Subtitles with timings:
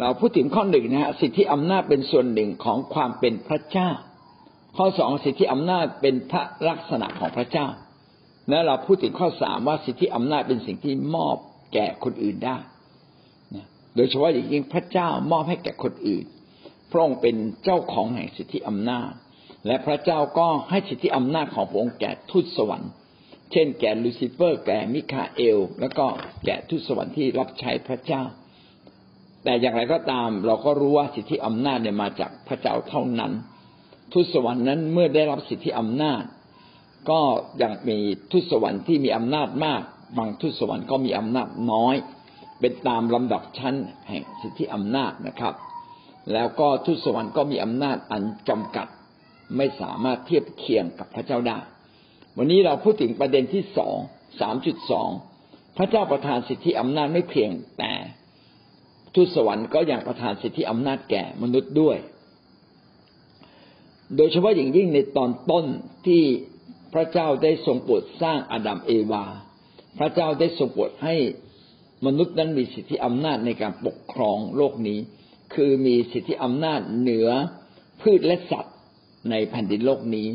[0.00, 3.90] เราพูดถึงข้อหนึ่งนะฮะสิทธิอำนาจเป็นส่วนหนึ่งของความเป็นพระเจ้า
[4.76, 7.66] ข้อสองสิทธิอำนาจเป็นพระลักษณะของพระเจ้า
[8.50, 11.36] และเราพูดถึงข้อสามว่าสิทธิอำนาจเป็นสิ่งที่มอบ
[11.74, 12.56] แก่คนอื่นได้
[13.96, 16.24] โดยเฉพาะอย่างยิ่งพระเจ้ามอบให้แก่คนอื่น
[16.90, 19.10] พระองค์เป็นเจ้าของแห่งสิทธิอำนาจ
[19.66, 22.90] และพระเจ้าก็ให้สิทธิอำนาจของพระองค์แก่ทูตสวรรค์
[23.52, 26.06] เช่น แก่ลูซิเฟอร์ แก่มิคาเอล แล้วก็
[26.44, 28.22] แก่ทูตสวรรค์ที่รับใช้พระเจ้า
[29.44, 33.32] แต่อย่างไรก็ตามเราก็รู้ว่าสิทธิอำนาจเนี่ยมาจากพระเจ้าเท่านั้น
[34.12, 36.22] ทูตสวรรค์นั้นเมื่อได้รับสิทธิอำนาจ
[37.10, 37.20] ก็
[37.62, 37.98] ยังมี
[38.30, 39.82] ทูตสวรรค์ที่มีอำนาจมาก
[40.18, 41.96] บางทูตสวรรค์ก็มีอำนาจน้อย
[42.60, 43.74] เป็นตามลำดับชั้น
[44.08, 45.54] แห่งสิทธิอำนาจนะครับ
[46.32, 48.86] แล้วก็ทูตสวรรค์ก็มีอำนาจอันจำกัด
[49.56, 51.58] ไม่สามารถเทียบเคียงกับพระเจ้าได้
[52.36, 53.96] วันนี้เราพูดถึงประเด็นที่สอง
[54.40, 55.10] สามจุดสอง
[55.76, 57.92] พระเจ้าประทานสิทธิอำนาจไม่เพียงแต่
[59.14, 61.98] ทูตสวรรค์ก็ยังประทานสิทธิอำนาจแก่มนุษย์ด้วย
[64.16, 65.64] โดยเฉพาะอย่างยิ่งในตอนต้น
[66.06, 66.22] ที่
[66.94, 69.24] พระเจ้าได้ทรงโปรดสร้างอาดัมเอวา
[69.98, 71.16] พระเจ้าได้ทรงโปรดให้
[72.06, 74.98] มนุษย์นั้นมีสิทธิอำนาจในการปกครองโลกนี้
[75.54, 77.28] คือมีสิทธิอำนาจเหนือ
[78.00, 78.76] พืชและสัตว์
[79.30, 80.28] ในแผ่นดินโลกนี้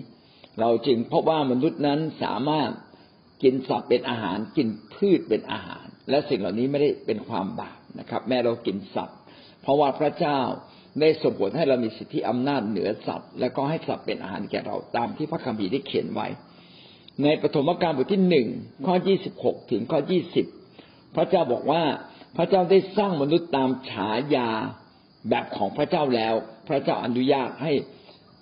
[0.59, 2.69] เราจึงพบว่ามนุษย์นั้นสามารถ
[3.43, 9.17] กินสัตว์เป็นอาหารกินพืชเป็นอาหาร และสิ่งเหล่านี้ไม่ได้เป็นความบาป นะครับ แม้เรากินสัตว์
[9.61, 10.39] เพราะว่าพระเจ้า
[10.99, 16.27] ได้สมบูรณ์ให้เรามีสิทธิอำนาจเหนือสัตว์ และก็ให้สัตว์เป็นอาหารแก่เราตามที่พระคัมภีร์ได้เขียนไว้
[17.23, 18.47] ในปฐมกาลบทที่หนึ่ง
[18.85, 20.45] ข้อยี่สิบหกถึงข้อยี่สิบ
[21.15, 21.83] พระเจ้าบอกว่า
[22.37, 24.49] พระเจ้าได้สร้างมนุษย์ตามฉายา
[25.29, 26.33] แบบของพระเจ้าแล้ว
[26.67, 27.71] พระเจ้าอนุญาตให้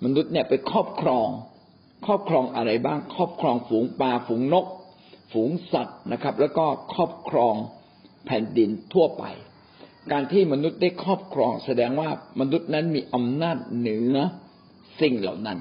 [0.04, 1.28] มนุษย์เนี่ยไปครอบครอง
[2.06, 4.66] ครอบครองอะไรบ้าง ครอบครองฝูงปลาฝูงนก
[5.34, 7.56] ฝูงสัตว์นะครับ แล้วก็ครอบครอง
[8.28, 9.24] แผ่นดินทั่วไป
[10.12, 12.10] การที่มนุษย์ได้ครอบครอง แสดงว่า
[12.40, 14.16] มนุษย์นั้นมีอำนาจเหนือ
[15.02, 15.58] สิ่งเหล่านั้น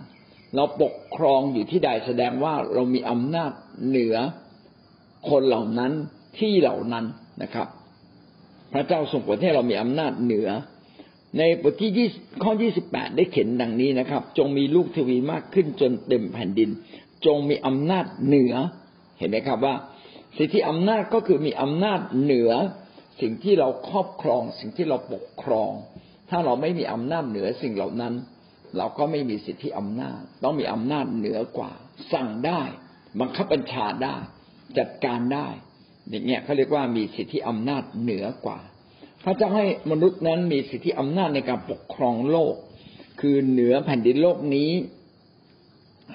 [0.55, 3.53] เราปกครองอยู่ที่ใดแสดงว่าเรามีอำนาจ
[3.89, 4.17] เหนือ
[5.31, 5.93] คนเหล่านั้น
[6.39, 7.05] ที่เหล่านั้น
[7.43, 7.69] นะครับ
[8.73, 10.49] พระเจ้าทรงโปรดให้เรามีอำนาจเหนือ
[11.39, 11.91] ในบทที่
[12.43, 16.71] ข้อยี่สิบแปดได้เขียนดังนี้นะครับ จงมีลูกทวีมากขึ้นจนเต็มแผ่นดิน
[17.27, 18.55] จงมีอำนาจเหนือ
[19.19, 19.75] เห็นไหมครับว่า
[20.39, 22.53] สิทธิอำนาจก็คือมีอำนาจเหนือ
[23.21, 25.71] สิ่งที่เราครอบครอง สิ่งที่เราปกครอง
[26.31, 28.15] ถ้าเราไม่มีอำนาจเหนือสิ่งเหล่านั้น
[28.77, 31.73] เราก็ไม่มีสิทธิอำนาจ ต้องมีอำนาจเหนือกว่า
[32.13, 32.63] สั่งได้
[33.21, 34.17] บังคับบัญชาได้
[34.79, 35.49] จัดการได้
[36.11, 38.59] อย่างเงี้ยเขาเรียกว่ามีสิทธิอำนาจเหนือกว่า
[39.25, 42.55] พระเจ้าให้มนุษย์นั้นมีสิทธิอำนาจในการปกครองโลก
[43.21, 44.71] คือเหนือแผ่นดินโลกนี้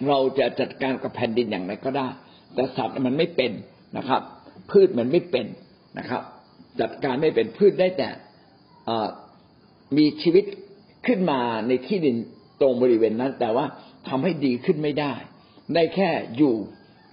[0.08, 2.08] เราจะจัดการกับแผ่นดินอย่างไรก็ได้
[2.54, 3.52] แต่สัตว์มันไม่เป็น
[3.98, 4.22] นะครับ
[4.72, 5.46] พืชมันไม่เป็น
[6.00, 6.22] นะครับ
[6.80, 8.10] จัดการไม่เป็นพืชได้แต่
[9.98, 10.46] มีชีวิต
[11.08, 12.16] ขึ้นมาในที่ดิน
[12.62, 13.66] ตรงบริเวณนั้น แต่ว่า
[14.10, 15.14] ทำให้ดีขึ้นไม่ได้
[15.76, 16.56] ได้แค่อยู่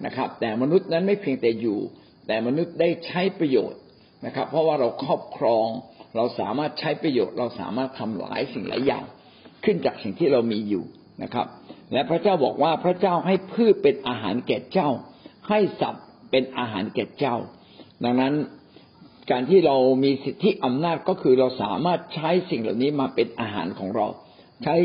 [0.05, 1.79] นะครับ แต่มนุษย์นั้นไม่เพียงแต่อยู่
[2.27, 3.79] แต่มนุษย์ได้ใช้ประโยชน์
[4.25, 5.67] นะครับ เพราะว่าเราครอบครอง
[6.15, 9.05] เราสามารถใช้ประโยชน์ เราสามารถทำหลายสิ่งหลายอย่าง
[9.63, 10.83] ขึ้นจากสิ่งที่เรามีอยู่
[11.23, 11.47] นะครับ
[11.93, 14.89] และพระเจ้าบอกว่าพระเจ้าให้พืชเป็นอาหารแก่เจ้า
[15.49, 17.35] ให้สัตว์ เป็นอาหารแก่เจ้า
[18.03, 18.33] ดังนั้น
[19.31, 24.07] การที่เรามีสิทธิอำนาจก็คือเราสามารถใช้สิ่งเหล่านี้มาเป็นอาหารของเรา
[24.63, 24.75] ใช้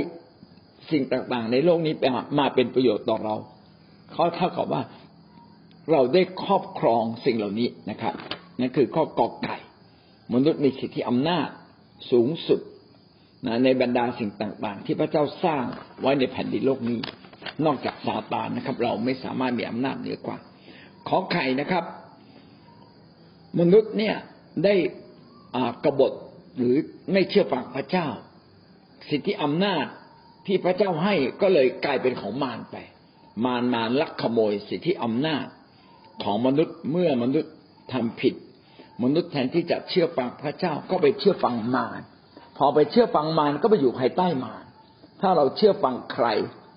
[0.91, 1.95] สิ่งต่างๆ ในโลกนี้
[2.39, 3.37] มาเป็นประโยชน์ต่อเรา
[4.13, 4.83] เขาเท่ากับว่า
[5.91, 8.15] เราได้ครอบครองสิ่งเหล่านี้นะครับ
[8.61, 9.57] นั่นคือข้อกอไก่
[10.33, 11.49] มนุษย์มีสิทธิอำนาจ
[12.11, 12.61] สูงสุด
[13.47, 15.65] นะในบรรดาสิ่งต่าง ๆ ที่พระเจ้าสร้าง
[16.01, 16.99] ไว้ในแผ่นดินโลกนี้
[17.65, 20.39] นอกจากซาตานนะครับ เราไม่สามารถมีอำนาจเหนือกว่า
[21.09, 21.85] ขอไข่นะครับ
[23.61, 24.17] มนุษย์เนี่ย
[24.65, 24.75] ได้
[25.85, 26.13] กบฏ
[26.57, 26.77] หรือ
[27.13, 28.07] ไม่เชื่อฟังพระเจ้า
[29.09, 29.85] สิทธิอำนาจ
[30.47, 32.77] ที่พระเจ้าให้ก็เลยกลายเป็นของมารไป
[33.45, 35.47] มารมารลักขโมยสิทธิอำนาจ
[36.23, 37.53] ของมนุษย์เมื่อมนุษย์
[37.93, 38.35] ทำผิด
[39.03, 42.01] มนุษย์แทนที่จะเชื่อฟังพระเจ้าก็ไปเชื่อฟังมาร
[42.57, 44.65] พอไปเชื่อฟังมารก็ไปอยู่ภายใต้มาร
[45.21, 46.27] ถ้าเราเชื่อฟังใคร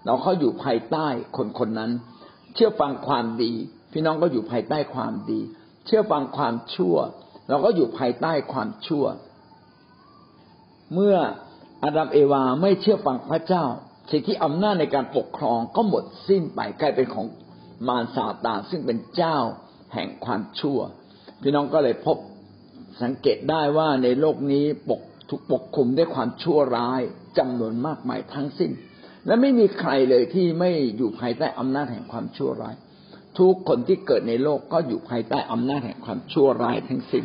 [0.06, 1.08] เราก็อยู่ภายใต้
[1.38, 1.92] คนคนนั้น
[2.56, 3.54] เชื่อฟังความดี
[3.92, 5.42] พี่น้องก็อยู่ภายใต้ความดี
[5.86, 6.96] เชื่อฟังความชั่ว
[7.50, 9.06] เราก็อยู่ภายใต้ความชั่ว
[10.94, 11.18] เมื่อ
[11.84, 13.66] อาดัมเอวาไม่เชื่อฟังพระเจ้า
[14.12, 17.26] สิทธิอำนาจในการปกครองก็หมดสิ้นไปกลายเป็นของ
[17.88, 19.38] มารซาตานซึ่งเป็นเจ้า
[19.94, 20.80] แห่งความชั่ว
[21.42, 22.18] พี่น้องก็เลยพบ
[23.02, 27.02] สังเกตได้ว่าในโลกนี้ปกถูกปกคลุมด้วยความชั่วร้าย
[27.38, 28.72] จำนวนมากมายทั้งสิ้น
[29.26, 32.76] และไม่มีใครเลยที่ไม่อยู่ภายใต้อำนาจแห่งความชั่วร้าย
[33.40, 37.24] ทุกคนที่เกิดในโลกก็อยู่ภายใต้อำนาจแห่งความชั่วร้ายทั้งสิ้น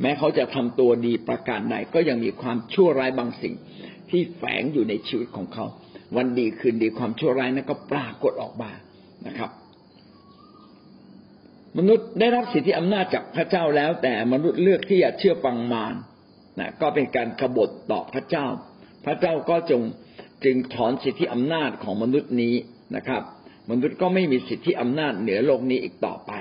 [0.00, 3.54] แม้เขาจะทำตัวดีประการใดก็ยังมีความชั่วร้ายบางสิ่ง
[4.10, 5.66] ที่แฝงอยู่ในชีวิตของเขา
[6.16, 8.70] วันดีคืนดีความชั่วร้ายนั้นก็ปรากฏออกมา
[9.26, 9.50] นะครับ
[11.78, 15.94] มนุษย์ได้รับสิทธิอำนาจจากพระเจ้าแล้ว แต่มนุษย์เลือกที่จะเชื่อฟังมาร
[16.58, 18.46] นะก็เป็นการกบฏต่อพระเจ้า
[19.04, 19.82] พระเจ้าก็จง
[20.44, 22.54] จึงถอนสิทธิอำนาจของมนุษย์นี้
[22.96, 23.22] นะครับ
[23.70, 26.32] มนุษย์ก็ไม่มีสิทธิอำนาจเหนือโลกนี้อีกต่อไป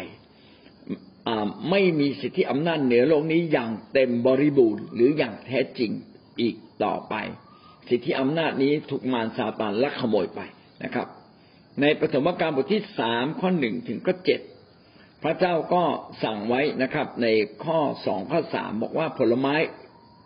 [1.70, 5.92] ไม่มีสิทธิอำนาจเหนือโลกนี้อย่างเต็มบริบูรณ์หรืออย่างแท้จริง
[6.42, 7.16] อีกต่อไป
[7.90, 10.42] สิทธิอำนาจนี้ถูกมารซาตานลักขโมยไป
[10.84, 11.08] นะครับ
[11.82, 14.40] ในปฐมกาลบทที่สามข้อหนึ่งถึงข้อเจ็ด
[15.24, 15.84] พระเจ้าก็
[16.24, 17.28] สั่งไว้นะครับ ใน
[17.66, 19.56] ข้อสองข้อสามบอกว่าผลไม้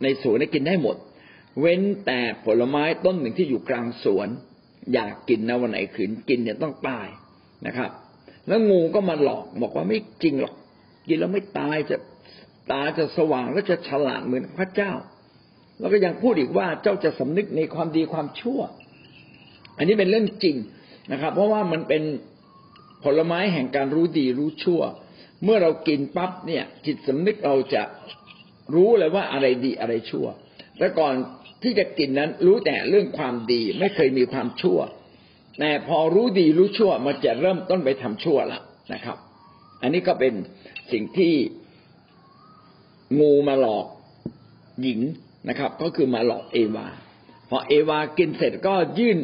[0.04, 0.96] ในสวนได้กินได้หมด
[1.60, 4.30] เว้นแต่ผลไม้ต้นหนึ่งที่อยู่กลางสวน
[4.94, 7.08] อยากกินนะวันไหนขืนกินเนี่ยต้องตาย
[7.68, 7.92] นะครับ
[8.48, 10.56] แล้วงูก็มาหลอกบอกว่าไม่จริงหรอก
[11.08, 11.98] กินแล้วไม่ตายจะ
[12.72, 14.92] ตาจะสว่างและจะฉลาดเหมือนพระเจ้า
[15.80, 18.60] แล้วก็ยังพูดอีกว่าเจ้าจะสำนึกในความดีความชั่ว
[19.78, 20.56] อันนี้เป็นเรื่องจริง
[21.12, 22.04] นะครับ เพราะว่ามันเป็น
[23.04, 24.82] ผลไม้แห่งการรู้ดีรู้ชั่ว
[25.44, 27.84] เมื่อเรากินปั๊บเนี่ย จิตสำนึกเราจะ
[28.76, 30.26] รู้เลยว่าอะไรดีอะไรชั่ว
[30.78, 31.16] แต่ก่อน
[31.62, 34.80] ที่จะกินนั้นรู้แต่เรื่องความดีไม่เคยมีความชั่ว
[35.60, 38.60] แต่พอรู้ดีรู้ชั่วมันจะเริ่มต้นไปทำชั่วละ
[38.94, 39.18] นะครับ
[39.82, 40.34] อันนี้ก็เป็น
[40.92, 41.34] สิ่งที่
[43.20, 43.86] งูมาหลอก
[44.82, 45.00] หญิง
[45.50, 46.88] นะครับ ก็คือมาหลอกเอวา
[47.50, 49.18] พอเอวากินเสร็จก็ยื่น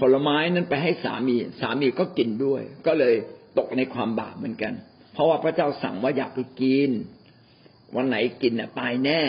[0.00, 3.14] ผลไม้นั้นไปให้สามี สามีก็กินด้วย ก็เลย
[3.58, 4.72] ตกในความบาปเหมือนกัน
[5.12, 6.90] เพราะว่าพระเจ้าสั่งว่าอย่าไปกิน
[7.96, 9.22] วันไหนกินน่ะตายแน่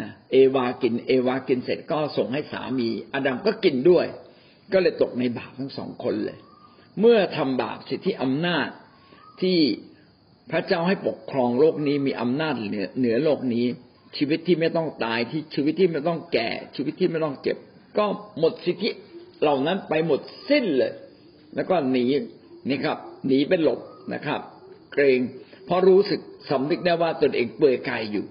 [0.00, 4.06] นะเอวากิน เอวากินเสร็จก็ส่งให้สามี อดัมก็กินด้วย
[4.72, 6.38] ก็เลยตกในบาปทั้งสองคนเลย
[7.00, 8.68] เมื่อทำบาปสิทธิอำนาจ
[9.40, 9.58] ที่
[10.50, 13.66] พระเจ้าให้ปกครองโลกนี้มีอำนาจเหนือเหนือโลกนี้
[14.16, 17.56] ชีวิตที่ไม่ต้องตายที่ชีวิตที่ไม่ต้องแก่ ชีวิตที่ไม่ต้องเจ็บ
[17.98, 18.04] ก็
[18.38, 18.90] หมดสิทธิ
[19.40, 20.92] เหล่านั้นไปหมดสิ้นเลย
[21.54, 22.04] แล้วก็หนี
[22.68, 23.80] นี่ครับหนีเป็นหลบ
[24.14, 24.40] นะครับ
[24.92, 25.20] เกรง
[25.66, 26.20] เพราะรู้สึก
[26.50, 28.24] สำนึกได้ว่าตนเองเปื่อยกายอยู่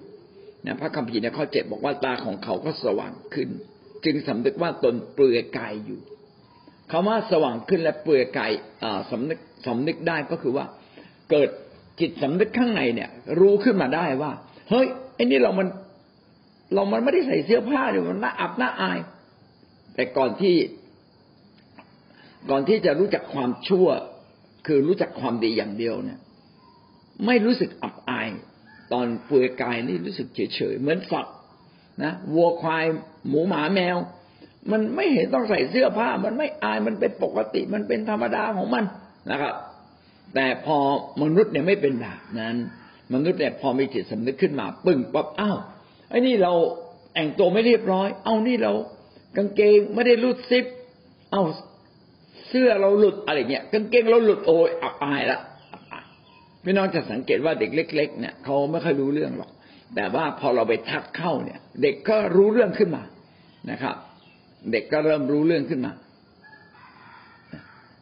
[0.66, 3.48] นะพระคัมภีร์ในข้อเจ็ดบอกว่าตาของเขาก็สว่างขึ้น
[4.04, 6.00] จึงสำนึกว่าตนเปลือยกายอยู่
[6.90, 8.50] คำว่าสว่างขึ้นและเปลือยกาย
[9.10, 10.64] สำนึกสำนึกได้ก็คือว่า
[11.30, 11.48] เกิด
[12.00, 13.10] จิตสำนึกข้างในเนี่ย
[13.40, 14.32] รู้ขึ้นมาได้ว่า
[14.70, 15.68] เฮ้ยไอ้นี่เรามัน
[16.74, 18.98] เรามันไม่ได้ใส่เสื้อผ้าเดี๋ยวมันน่าอับน่าอาย
[19.94, 20.56] แต่ก่อนที่
[22.50, 23.88] ก่อนที่จะรู้จักความชั่ว
[24.66, 26.18] คือรู้จักความดีอย่างเดียวเนี่ย
[27.26, 28.15] ไม่รู้สึกอับอา
[28.92, 31.36] ตอนเปลือยกายนี่รู้สึกเฉยเฉยเหมือนสัตว์
[32.02, 32.84] นะวัวควาย
[33.28, 33.96] หมูหมาแมว
[34.70, 38.84] มันไม่เห็นต้องใส่เสื้อผ้า มันไม่อายมันเป็นปกติมันเป็นธรรมดาของมัน
[39.30, 39.54] นะครับ
[40.34, 40.78] แต่พอ
[41.22, 42.56] มนุษย์เนี่ยไม่เป็นแบบนั้น
[43.14, 45.58] มนุษย์เนี่ยพอมีจิตสำนึกขึ้นมาปึ้งปั๊บอ้าว
[46.10, 46.52] ไอ้นี่เรา
[47.14, 48.72] แต่งตัวไม่เรียบร้อย เอานี่เรา
[49.36, 50.64] กางเกงไม่ได้รุดซิป
[51.32, 51.42] เอา
[52.48, 55.38] เสื้อเราหลุดอะไรเงี้ยกางเกงเราหลุดโอ้ยอับอายละ
[56.68, 59.50] พี่น้องจะสังเกตว่าเด็กเล็ก ๆ เนี่ยเขาไม่ค่อยรู้เรื่องหรอก
[59.94, 63.02] แต่ว่าพอเราไปทักเข้าเนี่ย เด็กก็รู้เรื่องขึ้นมา
[63.70, 63.96] นะครับ
[64.72, 65.92] เด็กก็เริ่มรู้เรื่องขึ้นมา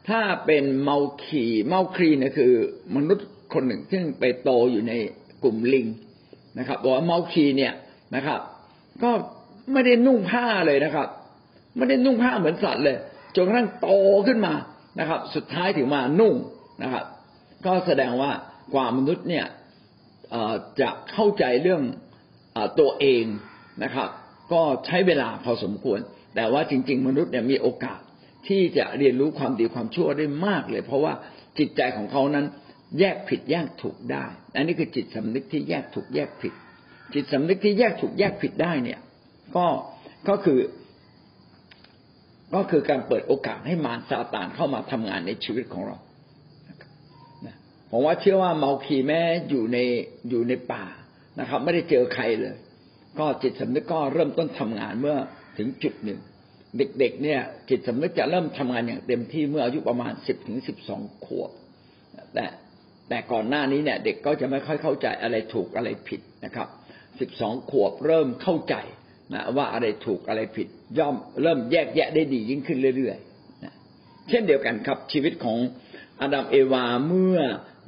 [0.08, 2.52] ถ้าเป็นเมาคีเมาครีเนี่ยคือ
[2.96, 4.92] มนุษย์คนหนึ่งซึ่งไปโตอยู่ใน
[5.42, 5.87] กลุ่มลิง
[6.59, 7.73] นะครับบอกว่าเมาคีเนี่ย
[8.16, 8.40] นะครับ
[9.02, 9.11] ก็
[9.73, 11.09] ไม่ได้นุ่งผ้าเลยนะครับ
[11.76, 12.97] ไม่ได้นุ่งผ้าเหมือนสัตว์เลย
[13.37, 13.88] จนกระทั่งโต
[14.26, 14.54] ขึ้นมา
[15.00, 16.35] นะครับ สุดท้ายถึงมานุ่ง
[16.83, 17.04] นะครับ
[17.66, 18.33] ก็แสดงว่า
[18.73, 19.47] กว่ามนุษย์เนี่ย
[20.80, 21.83] จะเข้าใจเรื่อง
[22.56, 23.25] อตัวเอง
[23.83, 24.09] นะครับ
[24.52, 25.99] ก็ใช้เวลาพอสมควร
[26.35, 28.00] แต่ว่าจริง ๆ มนุษย์เนี่ยมีโอกาส
[28.49, 31.12] ที่จะเรียนรู้ความดีความชั่วได้มากเลย เพราะว่า
[31.59, 32.47] จิตใจของเขานั้น
[32.99, 34.25] แยกผิดแยกถูกได้
[34.56, 36.52] อันนี้คือจิตสำนึกที่แยกถูกแยกผิด
[37.14, 39.00] จิตสำนึกที่แยกถูกแยกผิดได้เนี่ย
[39.56, 39.66] ก็
[40.28, 40.61] ก็คือ
[42.54, 45.97] ก็คือการเปิดโอกาสให้มารซาตานเข้ามาทำงานในชีวิตของเรา
[47.91, 49.79] ผมว่าเชื่อว่าเมาคีแม้อยู่ใน
[50.31, 50.85] อยู่ในป่า
[51.41, 52.55] นะครับ ไม่ได้เจอใครเลย
[53.19, 55.17] ก็จิตสำนึกก็เริ่มต้นทำงานเมื่อ
[55.59, 56.21] ถึงจุดหนึ่ง
[56.79, 61.50] เด็กๆ เนี่ย จิตสำนึกจะเริ่มทำงานอย่างเต็มที่เมื่ออายุประมาณสิบถึงสิบสองขวบ
[62.35, 62.45] แต่
[63.09, 66.69] แต่ก่อนหน้านี้เนี่ย เด็กก็จะไม่ค่อยเข้าใจอะไรถูกอะไรผิดนะครับ
[67.21, 68.75] สิบสองขวบเริ่มเข้าใจ
[69.35, 73.75] นะว่าอะไรถูกอะไรผิด ย่อมเริ่มแยกแยะได้ดียิ่งขึ้นเรื่อยๆนะ
[74.29, 75.59] เช่นเดียวกันครับชีวิตของ
[76.21, 77.38] อาดัมเอวาเมื่อ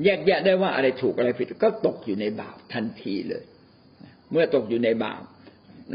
[0.05, 3.45] แยกแยะได้ว่าอะไรถูกอะไรผิดก็ตกอยู่ในบาปทันทีเลย
[4.31, 5.23] เมื่อตกอยู่ในบาป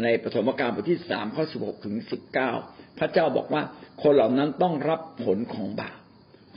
[0.03, 2.51] ในปฐมกาลบทที่สามข้อสิบหกถึงสิบเก้า
[2.97, 3.63] พระเจ้าบอกว่า
[4.01, 5.97] คนเหล่านั้นต้องรับผลของบาป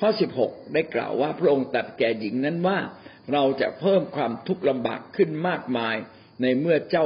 [0.01, 2.79] ข้อสิบหกได้กล่าวว่าพระองค์ตัดแก่หญิงนั้นว่า
[3.33, 5.97] เราจะเพิ่มความทุกข์ลำบากขึ้นมากมาย
[6.43, 7.05] ในเมื่อเจ้า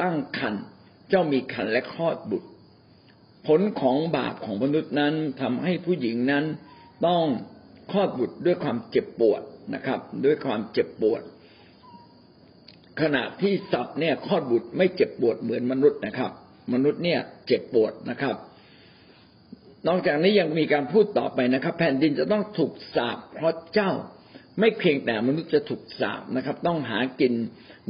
[0.00, 0.64] ตั้งครรภ์
[1.10, 2.48] เจ้ามีครรภ์และคลอดบุตร
[3.46, 6.44] ผลของบาปของมนุษย์นั้นทำให้ผู้หญิงนั้น
[7.06, 7.24] ต้อง
[7.90, 9.42] คลอดบุตรด้วยความเจ็บปวด
[9.74, 11.22] นะครับ ด้วยความเจ็บปวด
[13.00, 16.30] ขณะที่สัตว์เนี่ยคลอดบุตรไม่เจ็บปวดเหมือนมนุษย์นะครับ
[16.72, 18.36] มนุษย์เนี่ยเจ็บปวดนะครับ
[19.88, 23.90] นอกจากนี้ยังมีการพูดต่อไปนะครับ แผ่นดินจะต้องถูกสาปเพราะเจ้า
[24.60, 27.32] ไม่เพียงแต่มนุษย์จะถูกสาปนะครับ ต้องหากิน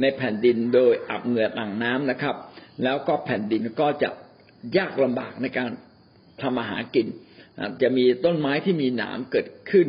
[0.01, 2.35] ในแผ่นดินโดยอับเหงื่อต่างน้ำนะครับ
[2.83, 4.09] แล้วก็แผ่นดินก็จะ
[4.77, 5.69] ยากลำบากในการ
[6.41, 7.07] ทำอาหารกิน
[7.81, 9.87] จะมีต้นไม้ที่มีหนามเกิดขึ้น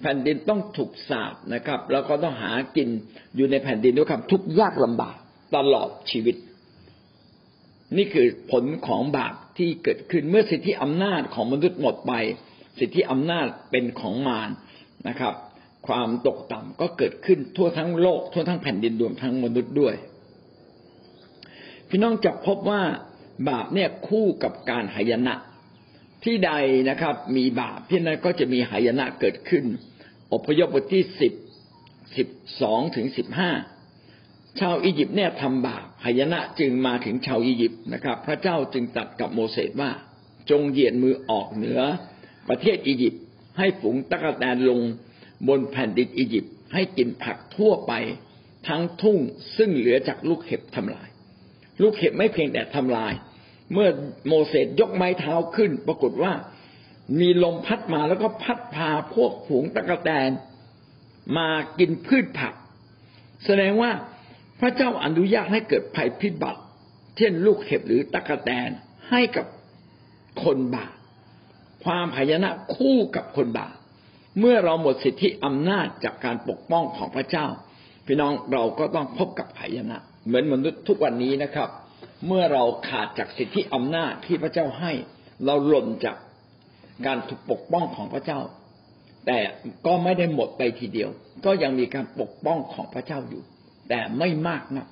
[0.00, 2.88] แผ่นดินต้องถูกสาบนะครับ แล้วก็ต้องหากิน
[3.36, 5.16] อยู่ในแผ่นดินด้วยความทุกข์ยากลำบาก
[5.56, 6.36] ตลอดชีวิต
[7.96, 12.12] นี่คือผลของบาปที่เกิดขึ้นเมื่อสิทธิอำนาจของมนุษย์หมดไป
[12.78, 14.50] สิทธิอำนาจเป็นของมาร
[15.08, 15.34] นะครับ
[15.88, 19.94] ความตกต่ำก็เกิดขึ้นทั่วทั้งโลก ทั่วทั้งแผ่นดินรวมทั้งมนุษย์ด้วย
[21.88, 22.82] พี่น้องจะพบว่า
[23.48, 25.34] บาปเนี่ยคู่กับการหายนะ
[26.24, 26.52] ที่ใด
[26.90, 29.64] นะครับ มีบาปที่นั้นก็จะมีหายนะเกิดขึ้น
[30.32, 31.32] อพยพบทที่สิบ
[32.16, 32.28] สิบ
[32.62, 33.50] สองถึงสิบห้า
[34.60, 39.90] ชาวอียิปต์เนี่ยทำบาปหายนะจึงมาถึงชาวอียิปต์นะครับ พระเจ้าจึงตัดกับโมเสสว่า
[40.50, 41.80] จงเหยียดมือออกเหนือ
[42.48, 43.22] ประเทศอียิปต์
[43.58, 44.80] ให้ฝูงตะกแตนลง
[45.48, 47.92] บนแผ่นดินอียิปต์ให้กินผักทั่วไป
[48.68, 49.18] ทั้งทุ่ง
[49.56, 51.08] ซึ่งเหลือจากลูกเห็บทำลาย
[51.82, 53.12] ลูกเห็บไม่เพียงแต่ทำลาย
[53.72, 53.88] เมื่อ
[54.28, 56.32] โมเสสยกไม้เท้าขึ้น ปรากฏว่า
[57.18, 60.30] มีลมพัดมาแล้วก็พัดพาพวกฝูงตะกะแตน
[61.36, 61.48] มา
[61.78, 62.54] กินพืชผัก
[63.44, 63.90] แสดงว่า
[64.60, 66.60] พระเจ้าอนุญาตให้เกิดภัยพิบัติ
[67.16, 68.70] เช่นลูกเห็บหรือตะกะแตน
[69.10, 69.46] ให้กับ
[70.42, 70.92] คนบาป
[71.84, 73.74] ความพยนะคู่กับคนบาป
[74.38, 77.46] เมื่อเราหมดสิทธิอำนาจจากการปกป้องของพระเจ้า
[78.06, 81.68] พี่น้องเราก็ต้องพบกับพยนะ เหมือนมนุษย์ทุกวันนี้นะครับ
[82.26, 84.92] เมื่อเราขาดจากสิทธิอำนาจที่พระเจ้าให้
[85.44, 86.16] เราหล่นจาก
[87.06, 88.40] การถูกปกป้องของพระเจ้า
[89.26, 89.38] แต่
[89.86, 91.10] ก็ไม่ได้หมดไปทีเดียว
[91.44, 93.42] ก็ยังมีการปกป้องของพระเจ้าอยู่
[93.88, 94.86] แต่ไม่มากนะ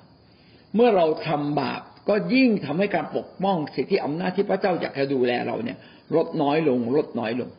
[0.75, 5.77] เมื่อเราทำบาปก็ยิ่งทำให้การปกป้องสิทธิอำนาจที่พระเจ้าอยากจะดูแลเราเนี่ย
[6.15, 7.49] ลดน้อยลง ลดน้อยลง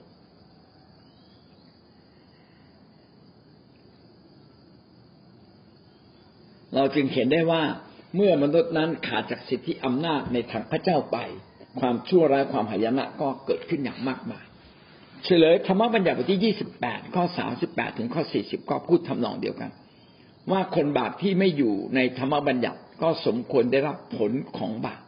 [6.74, 7.62] เราจึงเห็นได้ว่า
[8.16, 11.18] เมื่อมนุษย์นั้นขาดจากสิทธิอำนาจในทางพระเจ้าไป
[11.80, 14.44] ความชั่วร้ายความหายนะก็เกิดขึ้นอย่างมากมาย
[15.24, 19.70] เฉลยธรรมบัญญัติบทที่ยี่สิบแปดข้อสามสิบแปดถึงข้อสี่สิบก็พูดทำนองเดียวกัน
[20.50, 25.00] ว่าคนบาปที่ไม่อยู่ในธรรมบัญญัติก็สมควรได้รับผลของบาป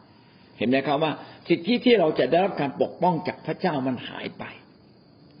[0.57, 1.11] เห็นไหมครับว่า
[1.49, 4.43] สิทธิที่เราจะได้รับการปกป้องจากพระเจ้ามันหายไป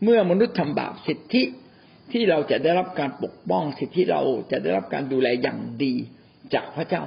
[0.03, 1.43] เมื่อมนุษย์ทำบาปสิทธิ
[2.11, 5.93] ที่เราจะได้รับการปกป้องสิทธิเราจะได้รับการดูแลอย่างดี
[6.53, 7.01] จากพระเจ้า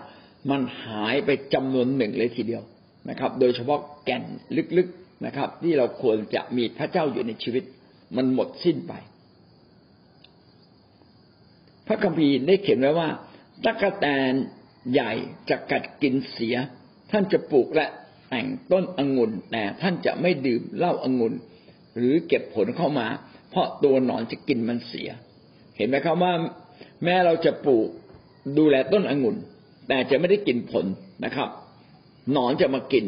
[0.51, 2.63] มันหายไปจำนวนหนึ่งเลยทีเดียว
[3.09, 4.23] นะครับ โดยเฉพาะแก่น
[4.79, 7.65] ลึกๆนะครับ ที่เราควรจะมีพระเจ้าอยู่ในชีวิต
[8.17, 8.93] มันหมดสิ้นไป
[11.87, 13.09] พระคัมภีร์ได้เขียนไว้ว่า
[13.65, 14.33] ตะกะแตน
[14.93, 15.13] ใหญ่
[15.51, 16.57] จะกัดกินเสีย
[17.11, 17.87] ท่านจะปลูกและ
[18.29, 21.35] แต่งต้นองุ่นแต่ท่านจะไม่ดื่มเหล้าองุ่น
[21.97, 23.07] หรือเก็บผลเข้ามา
[23.51, 25.09] เพราะตัวหนอนจะกินมันเสีย
[25.77, 26.33] เห็นไหมครับว่า
[27.05, 27.89] แม้เราจะปลูก
[28.59, 29.37] ดูแลต้นองุ่น
[29.89, 30.85] แต่จะไม่ได้กินผล
[31.25, 31.49] นะครับ
[32.33, 33.07] หนอนจะมากิน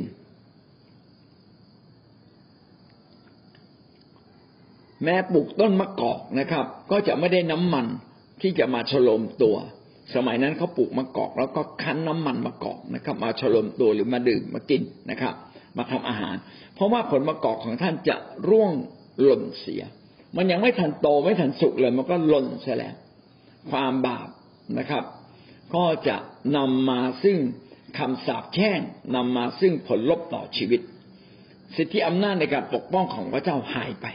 [5.05, 7.87] แม้ปลูกต้นมะกอกนะครับ ก็จะไม่ได้น้ำมัน
[8.41, 9.57] ที่จะมาฉลมตัว
[10.15, 15.35] สมัยนั้นเขาปลูกมะกอก แล้วก็คั้นน้ำมันมะกอกนะครับ มาฉลมตัวหรือมาดื่มมากินนะครับ
[15.77, 16.37] มาทำอาหาร
[16.75, 18.17] เพราะว่าผลมะกอกของท่านจะ
[18.49, 18.73] ร่วง
[19.23, 19.83] หล่นเสีย
[20.37, 22.95] มันยังไม่ทันโตไม่ทันสุกเลย มันก็หล่นเสียแล้ว
[23.71, 24.29] ความบาป
[24.79, 25.05] นะครับ
[25.75, 26.17] ก็จะ
[26.57, 27.37] นำมาซึ่ง
[27.99, 28.80] คำสาปแช่ง
[29.14, 30.80] นำมาซึ่งผลลบต่อชีวิต
[31.76, 34.07] สิทธิอำนาจในการปกป้องของพระเจ้าหายไป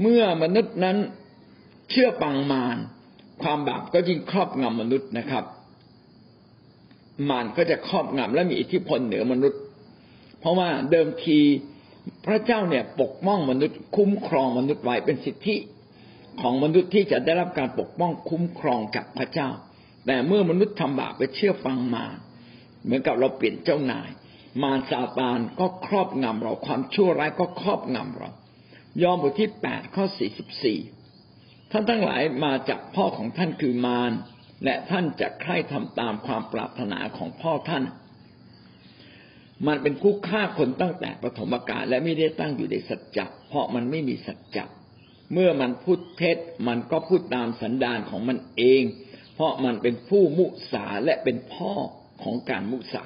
[0.00, 0.96] เมื่อมนุษย์นั้น
[1.90, 2.78] เชื่อปังมาร
[3.42, 5.44] ความบาปก็ยิ่งครอบงำมนุษย์นะครับ
[7.30, 9.60] มารก็จะครอบงำและมีอิทธิพลเหนือมนุษย์
[10.40, 11.38] เพราะว่าเดิมที
[12.26, 15.56] พระเจ้าเนี่ยปกป้องมนุษย์คุ้มครองมนุษย์ไว้เป็นสิทธิ
[16.40, 19.48] ของมนุษย์ที่จะได้รับการปกป้องคุ้มครองจากพระเจ้า
[20.06, 22.06] แต่เมื่อมนุษย์ทำบาปไปเชื่อฟังมา
[22.84, 24.08] เหมือนกับเราเปลี่ยนเจ้านาย
[24.62, 28.30] มารซาตานก็ครอบงำเราความชั่วร้ายก็ครอบงำเรา
[29.02, 30.78] ยอห์นบทที่แปดข้อสี่สิบสี่
[31.70, 34.12] ท่านทั้งหลายมาจากพ่อของท่านคือมาร
[34.64, 37.84] และท่านจะใคร่ทำตามความปรารถนาของพ่อท่าน
[39.66, 44.64] มันเป็นคู่ฆ่าคนตั้งแต่ปฐมกาลและไม่ได้ตั้งอยู่ในสัจจะเพราะมันไม่มีสัจจะ
[45.32, 46.38] เมื่อมันพูดเท็จ
[46.68, 48.82] มันก็พูดตามสันดานของมันเอง
[49.34, 51.72] เพราะมันเป็นผู้มุสาและเป็นพ่อ
[52.22, 53.04] ของการมุสา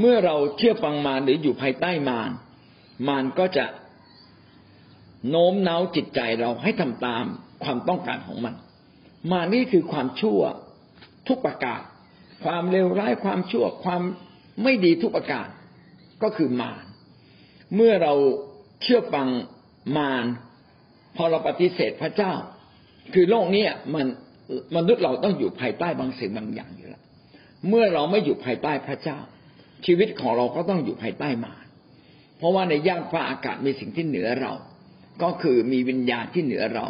[0.00, 2.30] เมื่อเราเชื่อฟังมารหรืออยู่ภายใต้มาร
[3.08, 3.66] มารก็จะ
[5.30, 7.24] โน้มน้าวจิตใจเราให้ทำตาม
[7.64, 8.54] ความต้องการของมัน
[9.32, 10.40] มานี่คือความชั่ว
[11.28, 11.80] ทุกประการ
[12.44, 14.02] ความเลวร้ายความชั่วความ
[14.62, 15.48] ไม่ดีทุกประการ
[16.22, 16.84] ก็คือมาร
[17.74, 18.14] เมื่อเรา
[18.82, 19.28] เชื่อฟัง
[19.96, 20.24] มาร
[21.16, 22.32] พอเราปฏิเสธพระเจ้า
[23.14, 23.64] คือโลกนี้
[23.94, 24.06] มัน
[24.76, 27.02] มนุษย์เราต้องอยู่ภายใต้บางสิ่งบางอย่างอยู่แล้ว
[27.68, 29.18] เมื่อเราไม่อยู่ภายใต้พระเจ้า
[29.86, 31.66] ชีวิตของเราก็ต้องอยู่ภายใต้มาร
[32.38, 34.52] เพราะว่าในย่างฟ้าอากาศมีสิ่งที่เหนือเรา
[35.22, 36.86] ก็คือมีวิญญาณที่เหนือเรา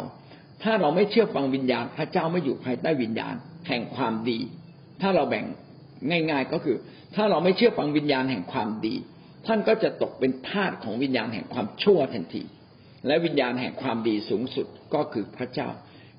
[0.63, 3.35] ถ้าเราไม่เชื่อฟังวิญญาณ พระเจ้าไม่อยู่ภายใต้วิญญาณ
[3.67, 4.39] แห่งความดี
[5.01, 5.45] ถ้าเราแบ่ง
[6.09, 6.77] ง่าย ๆก็คือ
[7.15, 8.95] ถ้าเราไม่เชื่อฟังวิญญาณแห่งความดี
[9.47, 12.43] ท่านก็จะตกเป็นทาสของวิญญาณแห่งความชั่วทันที
[13.05, 15.69] และวิญญาณแห่งความดีสูงสุดก็คือพระเจ้า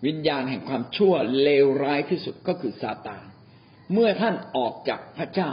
[0.07, 3.25] วิญญาณแห่งความชั่วเลวร้ายที่สุดก็คือซาตาน
[3.93, 5.51] เมื่อท่านออกจากพระเจ้า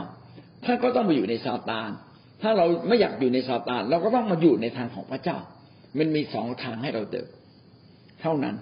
[0.66, 1.90] ท่านก็ต้องมาอยู่ในซาตาน
[2.42, 5.38] ถ้าเราไม่อยากอยู่ในซาตาน เราก็ต้องมาอยู่ในทางของพระเจ้า
[5.98, 7.28] มันมีสองทางให้เราเดิน
[8.22, 8.56] เท่านั้น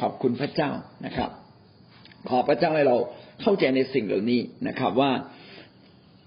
[0.00, 0.70] ขอบคุณพระเจ้า
[1.06, 1.30] นะครับ
[2.28, 2.96] ขอพระเจ้าให้เรา
[3.42, 5.12] เข้าใจในสิ่งเหล่านี้นะครับ ว่า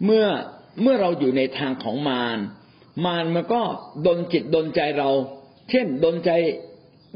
[0.06, 0.28] เมื่อ
[0.82, 2.40] เมื่อเราอยู่ในทางของมาร
[3.06, 3.62] มารมันก็
[4.06, 5.10] ดนจิตดนใจเรา
[5.72, 6.32] เช่นดนใจ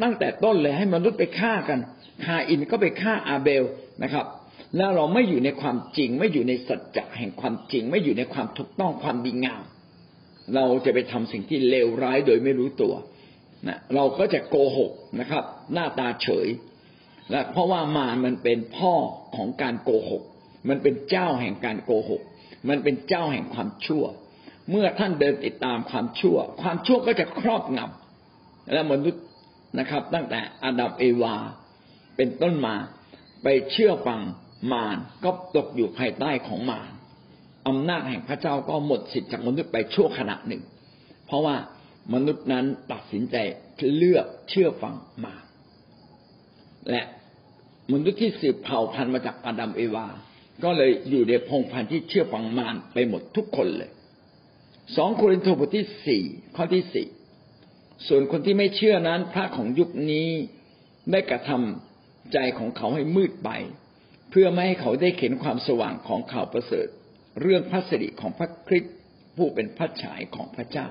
[0.04, 1.80] ตั้งแต่ต้นเลยให้มนุษย์ไปฆ่ากัน
[2.26, 3.64] คาอินก็ไปฆ่าอาเบล
[4.04, 4.26] นะครับ
[4.78, 9.64] แล้วเราไม่อยู่ในความจริง ไม่อยู่ในสัจจะแห่งความจริง ไม่อยู่ในความถูกต้องความดีงาม
[10.56, 12.94] เราจะไปทำสิ่งที่เลวร้ายโดยไม่รู้ตัว
[13.68, 15.44] นะเราก็จะโกหกนะครับ
[15.74, 16.48] หน้าตาเฉย
[17.32, 18.94] และเพราะว่ามารมันเป็นพ่อ
[19.36, 20.24] ของการโกหก
[20.70, 22.22] มันเป็นเจ้าแห่งการโกหก
[22.70, 24.04] มันเป็นเจ้าแห่งความชั่ว
[24.72, 28.03] เมื่อท่านเดินติดตามความชั่ว ความชั่วก็จะครอบงำ
[28.72, 29.24] และมนุษย์
[29.80, 31.36] นะครับ ตั้งแต่อาดัมเอวา
[32.16, 32.76] เป็นต้นมา
[33.44, 34.22] ไปเชื่อฟัง
[34.72, 36.90] มารก็ตกอยู่ภายใต้ของมาร
[37.68, 40.62] อำนาจแห่งพระเจ้าก็หมดสิทธิ์จากมนุษย์ไปชั่วขณะหนึ่ง
[41.26, 41.56] เพราะว่า
[42.14, 43.36] มนุษย์นั้นตัดสินใจ
[43.98, 45.44] เลือกเชื่อฟังมาร
[46.90, 47.04] และ
[47.92, 50.08] มนุษย์ที่สืบเผ่าพันธุ์มาจากอาดัมเอวา
[50.64, 53.92] ก็เลยอยู่ในพงพันธุ์ที่เชื่อฟังมารไปหมดทุกคนเลย
[54.96, 56.24] สองโครินธ์บทที่สี่
[56.56, 57.08] ข้อที่สี่
[58.08, 60.30] ส่วนคนที่ไม่เชื่อนั้น พระของยุคนี้
[61.12, 63.50] ได้กระทำใจของเขาให้มืดไป
[64.30, 66.88] เพื่อไม่ให้เขาได้เห็นความสว่างของข่าวประเสริฐ
[67.42, 68.94] เรื่องพระสิริของพระคริสต์
[69.38, 70.88] ผู้เป็นพระฉายของพระเจ้า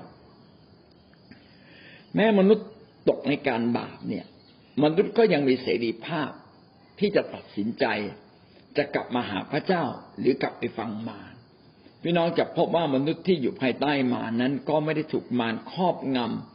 [2.15, 2.67] แม้มนุษย์
[3.09, 4.25] ตกในการบาปเนี่ย
[4.83, 6.31] มนุษย์ก็ยังมีเสรีภาพ
[6.99, 7.85] ที่จะตัดสินใจ
[8.77, 9.83] จะกลับมาหาพระเจ้า
[10.19, 11.33] หรือกลับไปฟังมาร
[12.03, 16.52] พี่น้องจะพบว่ามนุษย์ที่อยู่ภายใต้มานั้นก็ไม่ได้ถูกมารครอบงำ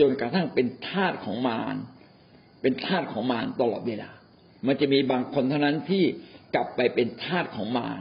[0.00, 1.76] จนกระทั่งเป็นทาสของมาร
[2.62, 4.10] เป็นทาสของมารตลอดเวลา
[4.66, 6.04] มันจะมีบางคนเท่านั้นที่
[6.54, 7.98] กลับไปเป็นทาสของมาร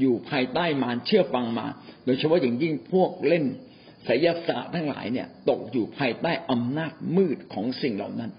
[0.00, 1.72] อยู่ภายใต้มารเชื่อฟังมาร
[2.04, 3.44] โดยเฉพาะอย่างยิ่งพวกเล่น
[4.04, 8.30] ไสยศาสตร์ทั้งหลายเนี่ย ตกอยู่ภายใต้อำนาจมืดของสิ่งเหล่านั้น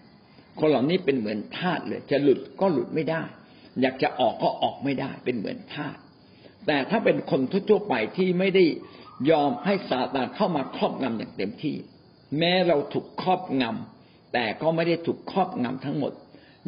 [0.59, 3.23] คนเหล่านี้เป็นเหมือนทาสเลย จะหลุดก็หลุดไม่ได้
[3.81, 5.97] อยากจะออกก็ออกไม่ได้ เป็นเหมือนทาส
[6.67, 8.63] แต่ถ้าเป็นคนทั่วไปที่ไม่ได้
[9.31, 11.75] ยอมให้ซาตานเข้ามาครอบงำอย่างเต็มที่
[12.37, 16.13] แม้เราถูกครอบงำแต่ก็ไม่ได้ถูกครอบงำทั้งหมด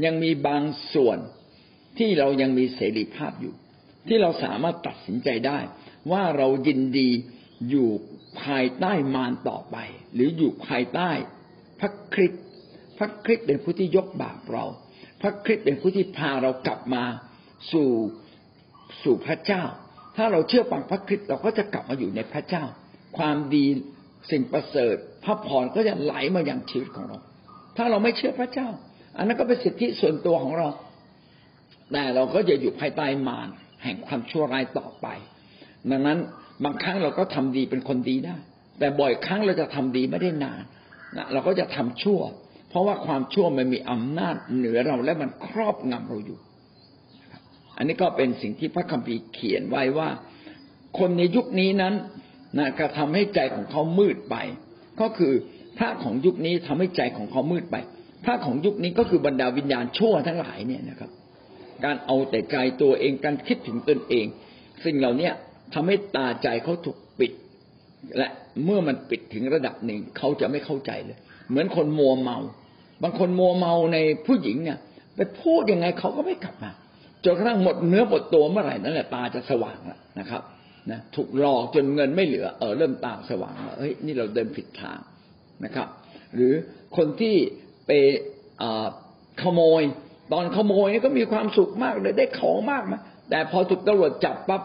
[0.06, 1.18] ยังมีบางส่วน
[1.98, 3.54] ที่เรายังมีเสรีภาพอยู่
[4.08, 5.60] ที่เราสามารถตัดสินใจได้
[6.12, 7.10] ว่าเรายินดี
[7.70, 7.90] อยู่
[8.42, 9.78] ภายใต้มารต่อไป
[10.14, 11.12] หรืออยู่ภายใต้
[11.80, 12.44] พระคริสต์
[12.98, 14.66] พระคริสต์เป็นผู้ที่ยกบาปเรา
[15.22, 17.04] พระคริสต์เป็นผู้ที่พาเรากลับมา
[17.72, 17.92] สู่
[19.04, 19.64] สู่พระเจ้า
[20.16, 22.64] ถ้าเราเชื่อฟังพระคริสต์เราก็จะกลับมาอยู่ในพระเจ้า
[23.18, 23.66] ความดี
[24.32, 27.18] สิ่งประเสริฐ พระพรก็จะไหลมาอย่างชีวิตของเรา
[27.78, 28.70] ถ้าเราไม่เชื่อพระเจ้า
[29.18, 30.68] อันนั้นก็เป็นสิทธิส่วนตัวของเรา
[31.92, 33.48] แต่เราก็จะอยู่ภายใต้มาร
[33.84, 35.08] แห่งความชั่วร้ายต่อไป
[35.92, 36.18] ดังนั้น
[36.64, 38.38] บางครั้งเราก็ทำดีเป็นคนดีได้
[38.80, 40.62] แต่บ่อยครั้งเราจะทำดีไม่ได้นาน
[41.18, 42.22] นะเราก็จะทำชั่ว
[42.70, 46.40] เพราะว่าความชั่วมันมีอำนาจเหนือเราและมันครอบงำเราอยู่
[47.78, 50.10] อันนี้ก็เป็นสิ่งที่พระคัมภีร์เขียนไว้ว่า
[51.00, 51.94] คนในยุคนี้นั้น
[52.58, 54.36] นะกระทำให้ใจของเขามืดไป
[55.02, 55.34] ก็คือ
[55.78, 57.76] พระของยุคนี้ทำให้ใจของเขามืดไป
[58.26, 61.12] พระของยุคนี้ก็คือบรรดาวิญญาณชั่วทั้งหลายเนี่ยนะครับ
[61.86, 64.26] การเอาแต่ใจตัวเองการคิดถึงตนเอง
[64.86, 65.30] สิ่งเหล่านี้
[65.74, 67.32] ทำให้ตาใจเขาถูกปิด
[68.18, 68.28] และ
[68.66, 71.18] เมื่อมันปิดถึงระดับหนึ่งเขาจะไม่เข้าใจเลย
[71.50, 72.38] เหมือนคนมัวเมา
[73.04, 74.78] บางคนมัวเมาในผู้หญิงเนี่ย
[75.16, 76.72] ไปพูดยังไงเขาก็ไม่กลับมา
[77.26, 80.42] จนกระทั่งหมดเนื้อหมดตัวเมื่อไหร่นั่นแหละตาจะสว่างแล้วนะครับ
[80.92, 85.00] นะถูกหลอกจนเงินไม่เหลือ เออเริ่มตาสว่างแล้วเฮ้ยนี่เราเดินผิดทาง
[85.66, 85.88] นะครับ
[86.36, 86.54] หรือ
[86.98, 87.36] คนที่
[87.88, 87.92] ไป
[89.42, 89.82] ขโมย
[90.34, 93.00] ตอนขโมยก็มีความสุขมากเลยได้ของมากมา
[93.30, 94.62] แต่พอถูกตำรวจจับปั๊บ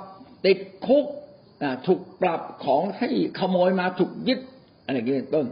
[0.46, 1.04] ติดคุก
[1.86, 3.08] ถูกปรับของให้
[3.38, 4.40] ขโมยมาถูกยึด
[4.84, 5.46] อะไรอย่างนี้เป็นต้น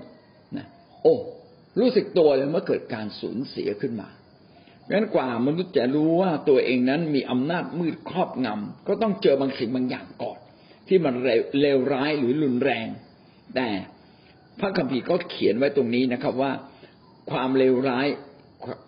[0.56, 0.66] นะ
[1.02, 1.14] โอ้
[1.80, 4.08] รู้สึกตัวเลยเมื่อเกิดการสูญเสียขึ้นมา
[4.90, 10.38] งั้นกว่ามนุษย์จะรู้ว่าตัวเองนั้นมีอำนาจมืดครอบงำก็ต้องเจอบางสิ่งบางอย่างก่อน
[10.88, 11.14] ที่มัน
[11.60, 12.86] เลวร้ายหรือรุนแรง
[13.54, 13.68] แต่
[14.60, 16.52] พระคัมภีร์ก็เขียนไว้ตรงนี้นะครับว่า
[17.30, 18.06] ความเลวร้าย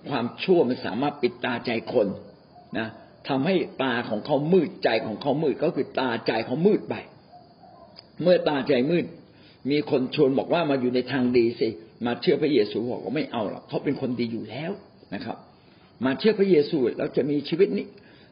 [0.09, 2.09] ความชั่วมันสามารถปิดตาใจคน
[2.79, 2.89] นะ
[3.29, 6.95] ทำให้ตาของเขามืดใจของเขามืดก็คือตาใจเขามืดไป
[8.23, 9.05] เมื่อตาใจมืด
[9.71, 11.69] มีคนชวนบอกว่ามาอยู่ในทางดีสิ
[12.07, 14.71] มาเชื่อพระเยซูบอกว่าไม่เอาหรอกเขาเป็นคนดีอยู่แล้ว
[15.15, 15.37] นะครับ
[16.05, 17.87] มาเชื่อพระเยซูแล้วจะมีชีวิตนี้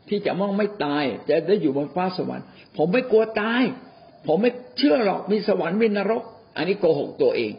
[0.08, 3.62] ที่จะมองไม่ตาย จะได้อยู่บนฟ้าสวรรค์ ผมไม่กลัวตาย
[4.26, 6.22] ผมไม่เชื่อหรอกมีสวรรค์มีนรก
[6.56, 7.52] อันนี้โกหกตัวเอง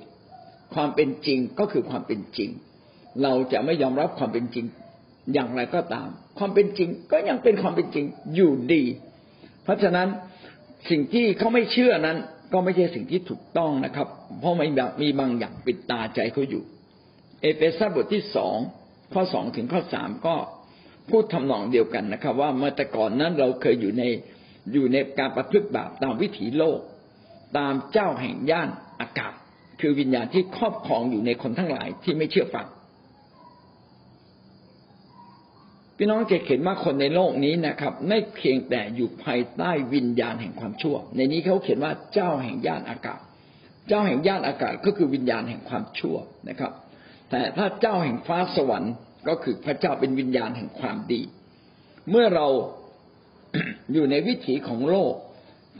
[0.74, 2.50] ความเป็นจริงก็คือความเป็นจริง
[3.24, 4.66] เราจะไม่ยอมรับความเป็นจริง
[5.34, 8.84] อย่างไรก็ตาม ความเป็นจริงก็ยังเป็นความเป็นจริงอยู่ดี
[9.64, 10.08] เพราะฉะนั้น
[10.90, 12.18] สิ่งที่เขาไม่เชื่อนั้น
[12.54, 14.08] ก็ไม่ใช่สิ่งที่ถูกต้องนะครับ
[14.40, 14.70] เพราะมัน
[15.02, 16.64] มีบางอย่างปิดตาใจเขาอยู่
[17.42, 18.58] เอเฟซัสบทที่สอง
[19.14, 20.36] ข้อสองถึงข้อสามก็
[21.10, 24.04] พูดทำนองเดียวกันนะครับ ว่าเมื่อแต่ก่อนนั้นเราเคยอยู่ใน
[24.74, 26.80] อยู่ในการประพฤติบาปตามวิถีโลก
[27.58, 28.70] ตามเจ้าแห่งย่าน
[29.02, 29.34] อากาศ
[29.82, 32.68] คือวิญญาณที่ครอบครองอยู่ในคนทั้งหลายที่ไม่เชื่อฟัง
[35.98, 43.20] พี่น้องจะเห็นว่าคนในโลกนี้นะครับ ไม่เพียงแต่อยู่ภายใต้วิญญาณแห่งความชั่ว ในนี้เขาเขียนว่าเจ้าแห่งย่านอากาศ
[43.88, 46.16] เจ้าแห่งย่านอากาศก็คือวิญญาณแห่งความชั่ว
[46.50, 46.72] นะครับ
[47.30, 48.94] แต่ถ้าเจ้าแห่งฟ้าสวรรค์
[49.28, 51.22] ก็คือพระเจ้าเป็นวิญญาณแห่งความดี
[52.10, 52.48] เมื่อเรา
[53.94, 55.14] อยู่ในวิถีของโลก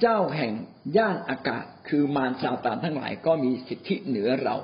[0.02, 0.54] เจ้าแห่ง
[0.98, 4.56] ย่านอากาศ คือมารซาตานทั้งหลายก็มีสิทธิเหนือเรา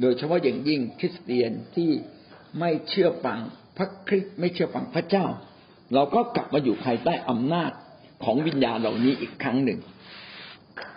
[0.00, 1.90] โดยเฉพาะอย่างยิ่งคริสเตียนที่
[2.58, 3.38] ไม่เชื่อฟัง
[3.76, 5.26] พระคริสต์ไม่เชื่อฟังพระเจ้า
[5.94, 7.70] เราก็กลับมาอยู่ภายใต้อำนาจ
[8.24, 9.80] ของวิญญาณเหล่านี้อีกครั้งหนึ่ง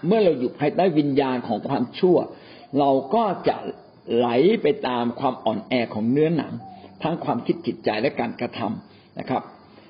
[0.07, 2.17] เมื่อเราอยู่ภายใต้วิญญาณของความชั่ว
[2.79, 3.57] เราก็จะ
[4.15, 4.27] ไหล
[4.61, 6.53] ไปตามความอ่อนแอของเนื้อหนัง
[7.03, 9.43] ทั้งความคิดจิตใจและการกระทำนะครับ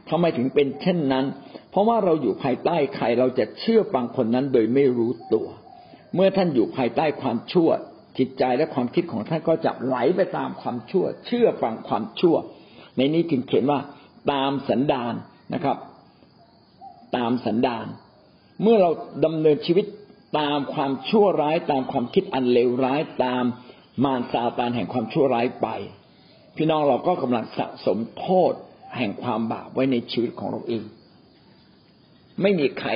[0.10, 1.26] ทำไมถึงเป็นเช่นนั้น
[1.72, 5.48] เพราะว่าเราอยู่ภายใต้ใครเราจะเชื่อฟังคนนั้นโดยไม่รู้ตัว
[6.16, 7.70] เมื่อท่านอยู่ภายใต้ความชั่ว
[8.18, 12.36] จิตใจและความคิดของท่านก็จะไหลไปตามความชั่ว เชื่อฟังความชั่ว
[12.98, 13.80] ในนี้จึงเขียนว่า
[14.32, 15.14] ตามสันดาน
[15.54, 15.78] นะครับ
[17.18, 17.86] ตามสันดาน
[18.64, 18.92] เมื่อเรา
[19.26, 19.86] ดำเนินชีวิต
[20.40, 23.44] ตามความชั่วร้าย ตามความคิดอันเลวร้ายตาม
[24.04, 25.68] มารซาตานแห่งความชั่วร้ายไป
[26.62, 28.54] พี่น้องเราก็กำลังสะสมโทษ
[28.98, 30.84] แห่งความบาปไว้ในชีวิตของเราเอง
[32.42, 32.90] ไม่มีใคร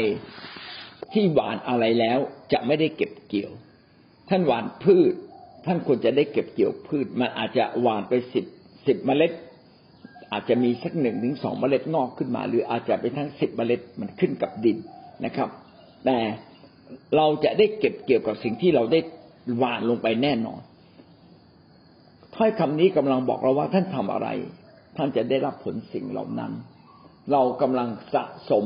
[1.14, 2.20] ที่หวานอะไรแล้ว
[2.54, 3.52] จะไม่ได้เก็บเกี่ยว
[4.30, 5.14] ท่านหวานพืช
[5.66, 8.46] ท่านควรจะได้เก็บเกี่ยวพืช มันอาจจะหวานไปสิบ
[8.88, 9.32] สิบเมล็ด
[10.32, 14.78] อาจจะมีสักหนึ่งถึงสองเมล็ดงอกขึ้นมา หรืออาจจะเป็นทั้งสิบเมล็ดมันขึ้นกับดิน
[15.26, 15.50] นะครับ
[16.06, 16.18] แต่
[17.16, 19.00] เราจะได้เก็บเกี่ยวกับสิ่งที่เราได้
[19.58, 20.62] หวานลงไปแน่นอน
[22.36, 24.28] ถ้อยคำนี้กำลังบอกเราว่าท่านทำอะไร
[24.98, 26.52] ท่านจะได้รับผลสิ่งเหล่านั้น
[27.32, 28.66] เรากำลังสะสม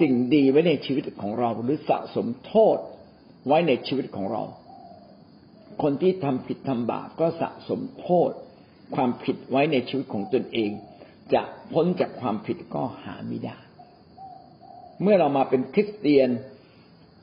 [0.00, 2.78] สิ่งดีไว้ในชีวิตของเรา หรือสะสมโทษ
[3.46, 4.42] ไว้ในชีวิตของเรา
[5.82, 8.30] คนที่ทำผิดทำบาปก็สะสมโทษ
[8.94, 10.70] ความผิดไว้ในชีวิตของตนเอง
[11.34, 13.58] จะพ้นจากความผิดก็หาไม่ได้
[15.02, 16.28] เมื่อเรามาเป็นคริสเตียน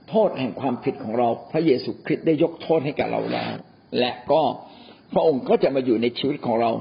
[0.09, 3.53] โทษแห่งความผิดของเรา พระเยซูคริสต์ได้ยกโทษให้กับเราแล้ว
[3.99, 4.41] และก็
[5.13, 6.71] พระองค์ก็จะมาอยู่ในชีวิตของเรา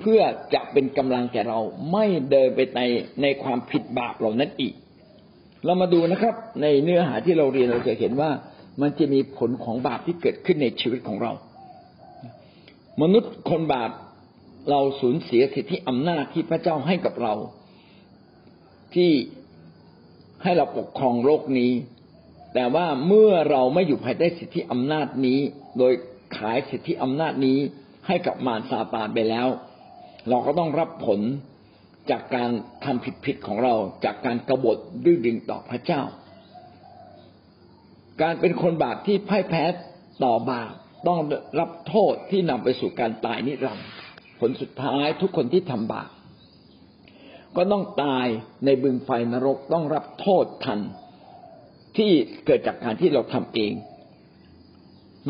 [0.00, 0.20] เพื่อ
[0.54, 1.60] จะเป็นกำลังแก่เรา
[1.92, 2.80] ไม่เดินไปใน
[3.22, 4.74] ในความผิดบาปเหล่านั้นอีก
[5.64, 8.30] เรามาดูนะครับ ในเนื้อหาที่เราเรียนเราจะเห็นว่า
[8.80, 11.32] มันจะมีผลของบาปที่เกิดขึ้นในชีวิตของเรา
[13.02, 13.90] มนุษย์คนบาป
[14.70, 17.34] เราสูญเสียสิทธิอำนาจที่พระเจ้าให้กับเรา
[18.94, 19.10] ที่
[20.42, 21.72] ให้เราปกครองโลกนี้
[22.54, 25.40] แต่ว่าเมื่อเราไม่อยู่ภายใต้สิทธิอำนาจนี้
[25.78, 25.92] โดย
[26.38, 27.58] ขายสิทธิอำนาจนี้
[28.06, 29.48] ให้กับมารซาตานไปแล้ว
[30.28, 31.20] เราก็ต้องรับผล
[32.10, 32.50] จากการ
[32.84, 36.02] ทำผิดๆของเราจากการกรบฏดื้อดึงต่อพระเจ้า
[38.22, 39.64] การเป็นคนบาปที่พ่ายแพ้
[40.24, 40.72] ต่อบาป
[41.06, 41.18] ต้อง
[41.60, 43.88] รับโทษที่นำไปสู่การตายนิรันดร์
[44.40, 46.08] ผลสุดท้ายทุกคนที่ทำบาป
[47.56, 48.26] ก็ต้องตาย
[48.64, 50.80] ในบึงไฟนรกต้องรับโทษทัน
[51.96, 52.10] ที่
[52.46, 53.72] เกิดจากการที่เราทำเอง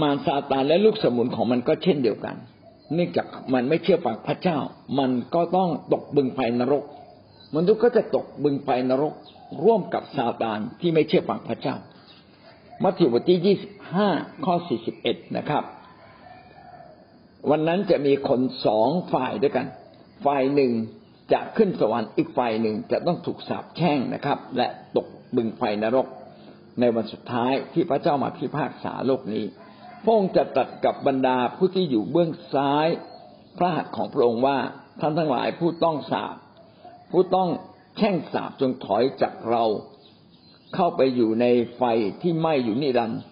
[0.02, 2.36] มารซาตานและลูกสมุนของมันก็เช่นเดียวกัน
[2.94, 4.58] เนื่องจากมันไม่เชื่อฟังพระเจ้า
[4.98, 6.84] มันก็ต้องตกบึงไฟนรก
[7.54, 9.14] มนุษย์ก็จะตกบึงไฟนรก
[9.64, 11.76] ร่วมกับซาตานที่ไม่เชื่อฟังพระเจ้า
[12.82, 14.08] มัทธิวบทที่ยี่สิบห้า
[14.44, 15.64] ข้อสี่สิบเอ็ดนะครับ
[17.50, 19.66] วันนั้นจะมีคนสองฝ่ายด้วยกัน
[20.26, 20.72] ฝ่ายหนึ่ง
[21.32, 26.06] จะขึ้นสวรรค์อีกฝ่ายหนึ่งจะต้องถูกสาปแช่งนะครับ และตกบึงไฟนรก
[26.80, 29.44] ในวันสุดท้ายที่พระเจ้ามาพิพากษาโลกนี้
[30.04, 32.86] พระองค์จะตรัสกับบรรดาผู้ที่อยู่เบื้องซ้าย
[33.58, 34.58] พระหัตถ์ของพระองค์ว่า
[35.00, 36.36] ท่านทั้งหลายผู้ต้องสาป
[37.12, 37.48] ผู้ต้อง
[37.96, 39.64] แช่งสาปจงถอยจากเรา
[40.74, 41.82] เข้าไปอยู่ในไฟ
[42.22, 43.22] ที่ไหม้อยู่นิรันดร์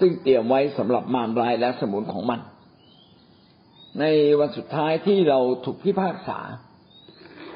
[0.00, 2.40] ซึ่งเตรียมไว้สำหรับมารร้ายและสมุนของมัน
[4.00, 4.04] ใน
[4.40, 6.38] วันสุดท้ายที่เราถูกพิพากษา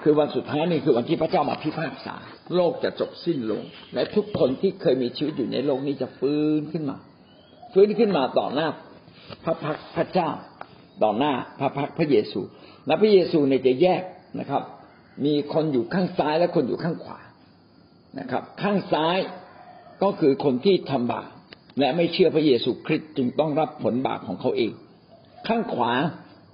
[0.03, 2.15] คือวันสุดท้ายนี่คือวันที่พระเจ้ามาพิพากษา
[2.55, 3.63] โลกจะจบสิ้นลง
[3.95, 6.97] และทุกคนที่เคยมีชีวิตอยู่ในโลกนี้จะฟื้นขึ้นมา
[7.75, 8.69] ฟื้นขึ้นมาต่อหน้า
[9.45, 10.31] พระพักพระเจ้า
[11.03, 12.41] ต่อหน้าพระพักพระเยซู
[12.87, 14.03] และพระเยซูเนี่ยจะแยก
[14.41, 14.63] นะครับ
[15.25, 17.21] มีคนอยู่ข้างซ้ายและคนอยู่ข้างขวา
[18.19, 19.19] นะครับ ข้างซ้าย
[20.03, 21.29] ก็คือคนที่ทำบาป
[21.79, 24.73] และไม่เชื่อพระเยซูคริสต์จึงต้องรับผลบาปของเขาเอง
[25.49, 25.93] ข้างขวา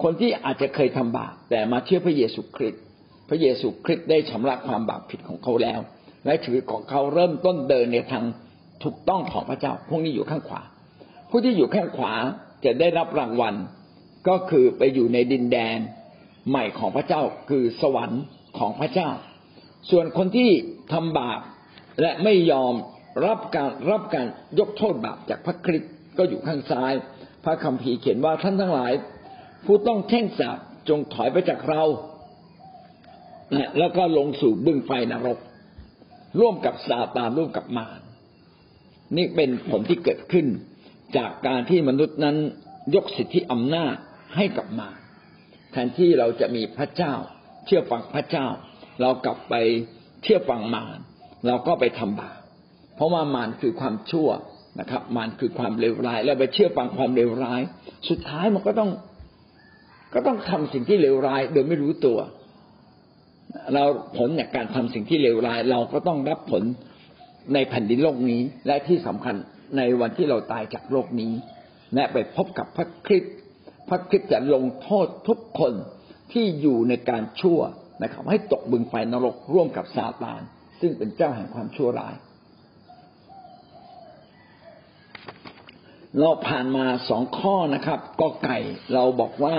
[0.03, 2.83] คนที่อาจจะเคยทำบาปแต่มาเชื่อพระเยซูคริสต์
[3.29, 5.81] พระเยซูคริสต์ได้ชำระความบาปผิดของเขาแล้ว
[6.25, 8.25] และชีวิตของเขาเริ่มต้นเดินในทาง
[8.85, 10.63] ถูกต้องของพระเจ้า พวกนี้อยู่ข้างขวา
[11.31, 12.15] ผู้ที่อยู่ข้างขวา
[12.65, 13.55] จะได้รับรางวัล
[14.29, 15.79] ก็คือไปอยู่ในดินแดน
[16.49, 18.23] ใหม่ของพระเจ้าคือสวรรค์
[18.59, 19.11] ของพระเจ้า
[19.91, 20.51] ส่วนคนที่
[20.93, 21.41] ทำบาป
[22.01, 22.75] และไม่ยอม
[23.27, 24.27] รับการรับการ
[24.59, 26.93] ยกโทษบาปจากพระคริสต์ก็อยู่ข้างซ้าย
[27.45, 28.93] พระคัมภีร์เขียนว่าท่านทั้งหลาย
[29.65, 31.83] ผู้ต้องแช่งสาปจงถอยไปจากเรา
[33.79, 35.39] แล้วก็ลงสู่บึงไฟนรก
[36.41, 38.01] ร่วมกับซาตานร่วมกับมาร
[39.17, 40.47] นี่เป็นผลที่เกิดขึ้น
[41.17, 42.37] จากการที่มนุษย์นั้น
[42.95, 43.95] ยกสิทธิอำนาจ
[44.37, 44.97] ให้กับมาร
[45.73, 47.15] แทนที่เราจะมีพระเจ้า
[47.67, 48.47] เชื่อฟังพระเจ้า
[49.01, 49.55] เรากลับไป
[50.23, 50.99] เชื่อฟังมาร
[51.47, 52.39] เราก็ไปทำบาป
[52.97, 54.29] เพราะว่ามารคือความชั่ว
[54.81, 57.61] นะครับ มารคือความเลวร้ายแล้วไปเชื่อฟังความเลวร้าย
[58.09, 58.91] สุดท้ายมันก็ต้อง
[60.15, 62.19] ก็ต้องทำสิ่งที่เลวร้าย โดยไม่รู้ตัว
[63.75, 63.85] เรา
[64.17, 66.63] ผลจากการทำสิ่งที่เลวร้าย เราก็ต้องรับผล
[67.55, 69.37] ในแผ่นดินโลกนี้และที่สำคัญ
[69.77, 71.33] ในวันที่เราตายจากโลกนี้
[71.95, 73.35] และไปพบกับพระคริสต์
[73.89, 75.73] พระคริสต์จะลงโทษทุกคน
[76.33, 77.61] ที่อยู่ในการชั่ว
[78.03, 80.41] นะครับ ให้ตกบึงไฟนรกร่วมกับซาตาน
[80.81, 82.15] ซึ่งเป็นเจ้าแห่งความชั่วร้าย
[86.19, 88.59] เราผ่านมาสองข้อนะครับ ก็ไก่
[88.95, 89.57] เราบอกว่า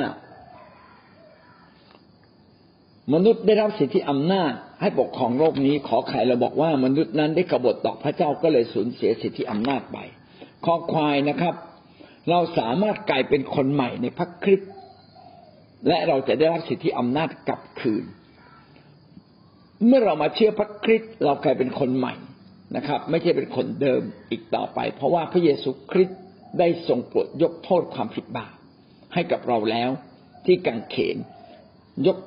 [3.13, 9.97] มนุษย์ได้รับสิทธิอำนาจให้ปกครองโลกนี้ ขอไข่เราบอกว่ามนุษย์นั้นได้กบฏต่อพระเจ้าก็เลยสูญเสียสิทธิอำนาจไป
[10.65, 11.55] ขอควายนะครับ
[12.29, 14.71] เราสามารถกลายเป็นคนใหม่ในพระคริสต์
[15.87, 18.03] และเราจะได้รับสิทธิอำนาจกลับคืน
[19.85, 22.13] เมื่อเรามาเชื่อพระคริสต์เรากลายเป็นคนใหม่
[22.75, 26.19] นะครับ ไม่ใช่เป็นคนเดิมอีกต่อไป เพราะว่าพระเยซูคริสต์
[26.59, 28.53] ได้ทรงโปรดยกโทษความผิดบาป
[29.13, 29.89] ให้กับเราแล้ว
[30.45, 31.17] ที่กังเขน
[32.07, 32.17] ยก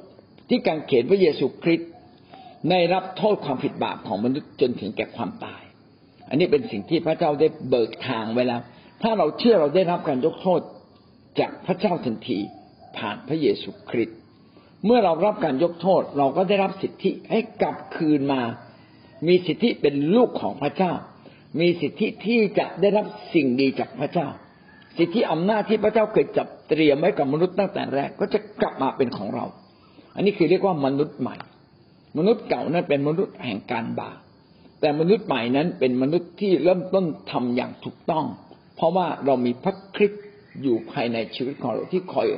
[0.48, 1.90] ที่กังเขนพระเยซูคริสต์
[2.70, 5.62] ได้รับโทษความผิดบาปของมนุษย์จนถึงแก่ความตาย
[6.28, 8.60] อันนี้เป็นสิ่งที่พระเจ้าได้เบิกทางไว้แล้ว
[9.02, 10.60] ถ้าเราเชื่อเราได้รับการยกโทษ
[11.40, 12.38] จากพระเจ้าทันที
[12.96, 14.18] ผ่านพระเยซูคริสต์
[14.84, 18.42] เมื่อเรารับการยกโทษเราก็ได้รับสิทธิให้กลับคืนมา
[19.26, 20.92] มีสิทธิเป็นลูกของพระเจ้า
[21.60, 24.28] มีสิทธิที่จะได้รับสิ่งดีจากพระเจ้า
[24.98, 29.44] สิทธิอำนาจที่พระเจ้าเคยจับเตรียมไว้กับมนุษย์ตั้งแต่แรก ก็จะกลับมาเป็นของเรา
[30.14, 31.36] อันนี้คือเรียกว่ามนุษย์ใหม่
[32.18, 34.18] มนุษย์เก่านั้นเป็นมนุษย์แห่งการบาป
[34.80, 38.24] แต่มนุษย์ใหม่นั้นเป็นมนุษย์ที่เริ่มต้นทำอย่างถูกต้อง
[38.76, 40.24] เพราะว่าเรามีพระคริสต์
[40.62, 42.28] อยู่ภายในชีวิตของเราที่คอย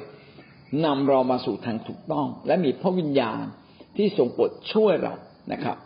[0.84, 3.38] นำเรามาสู่ทางถูกต้อง และมีพระวิญญาณ
[3.96, 5.14] ที่ทรงโปรดช่วยเรา
[5.52, 5.76] นะครับ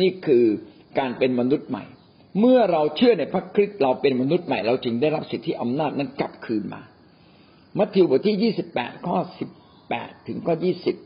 [0.00, 0.44] นี่คือ
[0.98, 1.84] การเป็นมนุษย์ใหม่
[2.40, 6.82] เมื่อเราเชื่อในพระคริสต์เราเป็นมนุษย์ใหม่ เราจึงได้รับสิทธิอำนาจนั้นกลับคืนมา
[7.78, 9.50] มัทธิวบทที่ยี่สิบแปดข้อสิบ
[9.88, 10.96] แปดถึงข้อยี่สิบ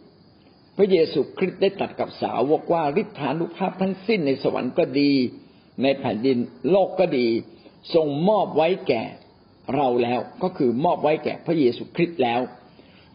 [0.78, 5.12] พระเยซูคริสต์ได้ตรัสกับสาวกว่าฤทธานุภาพทั้งสิ้นในสวรรค์ก็ดี
[5.82, 6.38] ในแผ่นดิน
[6.70, 7.28] โลกก็ดี
[7.94, 9.02] ทรงมอบไว้แก่
[9.76, 12.40] เราแล้วก็คือมอบไว้แก่พระเยซูคริสต์แล้ว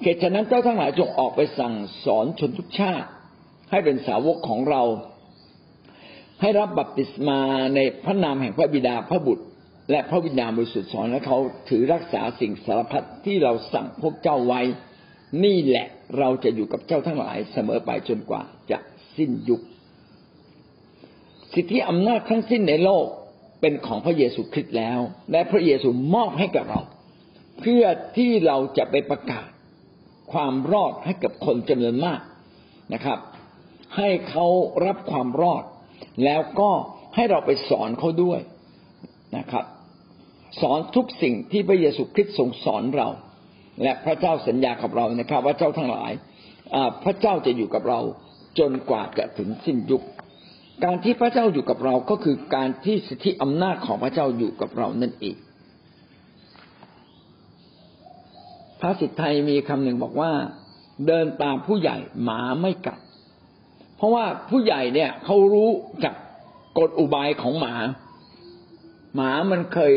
[0.01, 3.09] เหตุฉะนั้นเจ้าทั้งหลายจงออกไปสั่งสอนชนทุกชาติ
[3.71, 4.83] ให้เป็นสาวกของเรา
[6.41, 7.39] ให้รับบัพติศมา
[7.75, 9.45] ในพระนามแห่งพระบิดาพระบุตร
[9.91, 11.37] และพระวิญญาณบริสุทธิ์สอนและเขา
[11.69, 14.61] ถือรักษาสิ่งสารพัดที่เราสั่งพวกเจ้าไว้
[15.43, 18.79] นี่แหละเราจะอยู่กับเจ้าทั้งหลายเสมอไปจนกว่าจะ
[19.17, 19.61] สิ้นยุค
[21.53, 23.05] สิทธิอำนาจทั้งสิ้นในโลก
[23.61, 24.99] เป็นของพระเยซูคริสต์แล้ว
[25.31, 26.81] และพระเยซูมอบให้กับเรา
[27.59, 27.83] เพื่อ
[28.17, 29.47] ที่เราจะไปประกาศ
[30.33, 32.21] ความรอดให้กับคนจำนวนมาก
[32.93, 33.19] นะครับ
[33.97, 34.47] ให้เขา
[34.85, 35.63] รับความรอด
[36.25, 36.71] แล้วก็
[37.15, 38.39] ให้เราไปสอนเขาด้วย
[39.37, 39.65] นะครับ
[40.61, 43.09] สอนทุกสิ่งที่พระเยซูคริสต์ทรงสอนเรา
[43.81, 46.11] และพระเจ้าสัญญากับเรานะครับ ว่าเจ้าทั้งหลาย
[47.03, 47.99] พระเจ้าจะอยู่กับเรา
[48.59, 50.03] จนกว่าจะถึงสิ้นยุค
[50.83, 55.35] การที่พระเจ้าอยู่กับเราก็คือการที่สิทธิอำนาจของพระเจ้าอยู่กับเรานั่นเอง
[58.81, 60.31] พระสิทธิไทยมีคำหนึ่งบอกว่า
[61.07, 62.99] เดินตามผู้ใหญ่หมาไม่กัด
[63.97, 65.69] เพราะว่าผู้ใหญ่เนี่ยเขารู้
[66.03, 66.15] จาก
[66.79, 67.75] กฎอุบายของหมา
[69.15, 69.93] หมามันเคย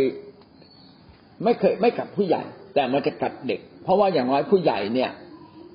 [1.44, 2.42] ไม่เคยไม่กัดผู้ใหญ่
[2.76, 5.10] แต่มันจะกัดเด็ก เพราะว่าอย่างน้อยผู้ใหญ่เนี่ย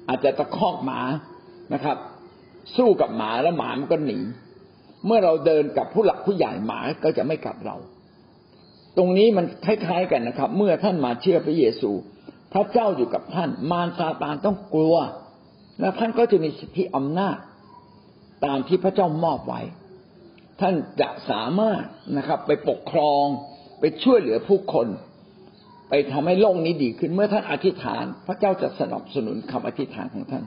[0.10, 1.00] อาจจะตะคอกหมา
[1.74, 1.98] นะครับ
[2.76, 4.20] สู้กับหมาแล้วหมามันก็หนี
[5.06, 7.78] เมื่อเราเดินกับผู้หลักผู้ใหญ่หมาก็จะไม่กัดเรา
[8.98, 11.92] ตรงนี้มันคล้ายๆกันนะครับ เมื่อท่านมาเชื่อพระเยซู
[12.54, 14.96] พระเจ้าอยู่กับท่าน มารซาตานต้องกลัว
[15.80, 17.38] และท่านก็จะมีสิทธิอำนาจ
[18.46, 19.62] ตามที่พระเจ้ามอบไว้
[20.62, 21.84] ท่านจะสามารถ
[22.18, 23.26] นะครับ ไปปกครอง
[23.80, 24.88] ไปช่วยเหลือผู้คน
[25.94, 30.44] ไปทำให้โลกนี้ดีขึ้น เมื่อท่านอธิษฐาน พระเจ้าจะสนับสนุนคำอธิษฐานของท่าน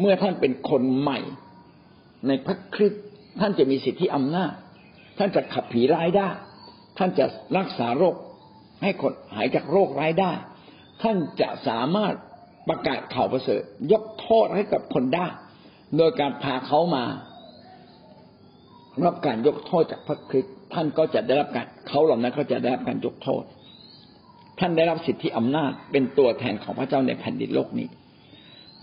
[0.00, 1.18] เมื่อท่านเป็นคนใหม่
[2.26, 3.04] ในพระคริสต์
[3.40, 4.52] ท่านจะมีสิทธิอำนาจ
[5.18, 6.28] ท่านจะขับผีร้ายได้
[6.98, 7.26] ท่านจะ
[7.58, 8.14] รักษาโรค
[8.82, 10.32] ให้คนหายจากโรคร้ายได้
[11.02, 12.14] ท่านจะสามารถ
[12.68, 15.26] ประกาศข่าวประเสริฐ ยกโทษให้กับคนได้
[15.96, 17.04] โดยการพาเขามา
[19.04, 23.42] รับการยกโทษจากพระคริสต์ท่านก็จะได้รับการเขาเหล่านั้นก็จะได้รับการยกโทษ
[24.58, 27.88] ท่านได้รับสิทธิอำนาจเป็นตัวแทนของพระเจ้าในแผ่นดินโลกนี้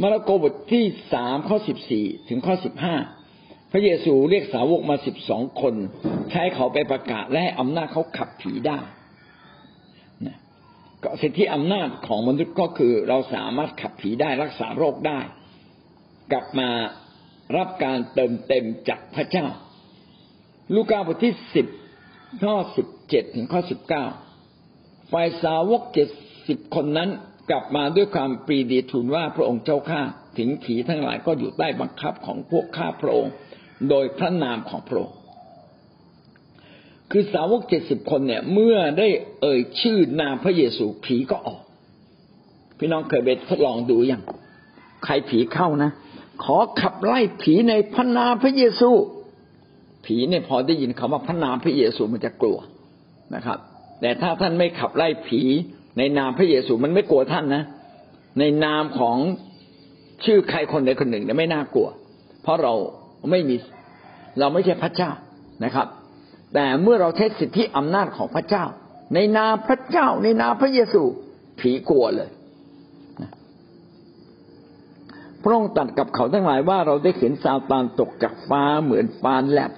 [0.01, 2.95] มาระโกบทที่สามข้อสิบสี่ถึงข้อสิบห้า
[3.71, 5.75] พระเยซูเรียกสาวกมาสิบสองคน
[6.31, 8.79] ใช้เขาไปประกาศและให้อำนาจเขาขับผีได้
[11.03, 15.19] ก็สิทธิอำนาจของมนุษย์ก็คือเราสามารถขับผีได้รักษาโรคได้
[16.31, 16.69] กลับมา
[17.57, 19.47] รับการเติมเต็มจากพระเจ้า
[20.75, 21.67] ลูกาบทที่สิบ
[22.43, 24.05] ข้อสิบเจ็ดถึงข้อสิบเก้า
[25.11, 26.09] ฝ่ายสาวกเจ็ด
[26.47, 27.09] สิบคนนั้น
[27.49, 30.01] กลับมาด้วยความปรีดีทูลว่าพระองค์เจ้าข้า
[30.37, 33.33] ถึงผีทั้งหลายก็อยู่ใต้บังคับของพวกข้าพระองค์
[33.89, 35.15] โดยพระนามของพระองค์
[37.11, 39.07] คือสาวกเจ็ดสิบคนเนี่ย เมื่อได้
[39.41, 41.61] เอ่ยชื่อนามพระเยซูผีก็ออก
[42.77, 44.21] พี่น้องเคยไปทดลองดูยัง
[45.03, 45.91] ใครผีเข้านะ
[46.43, 48.89] ขอขับไล่ผีในพระนามพระเยซู
[50.05, 52.59] ผีเนี่ยพอได้ยินคำว่าพระนามพระเยซูมันจะกลัว
[53.35, 53.59] นะครับ
[54.01, 55.41] แต่ถ้าท่านไม่ขับไล่ผี
[55.97, 57.63] ในนามพระเยซูมันไม่กลัวท่านนะ
[58.39, 59.17] ในนามของ
[60.25, 61.87] ชื่อใครคนใดคนหนึ่งเนี่ยไม่น่ากลัว
[62.43, 62.73] เพราะเรา
[63.31, 63.55] ไม่มี
[64.39, 65.11] เราไม่ใช่พระเจ้า
[65.65, 65.87] นะครับ
[66.53, 68.65] แต่เมื่อเราใช้สิทธิอำนาจของพระเจ้า
[69.13, 71.01] ในนามพระเจ้า ในนามพระเยซู
[71.59, 72.29] ผีกลัวเลย
[75.43, 79.71] พระองค์ตัดกับเขาทั้งหลายว่าเราได้เห็นซาตานตกจากฟ้าเหมือนฟานแลบ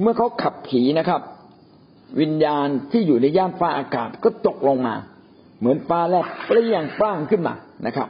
[0.00, 1.20] เมื่อเขาขับผีนะครับ
[2.20, 4.94] วิญญาณที่อยู่ในย่านฟ้าอากาศก็ตกลงมา
[5.58, 7.54] เหมือนฟ้าแลบเปรี้ยงป้างขึ้นมา
[7.86, 8.08] นะครับ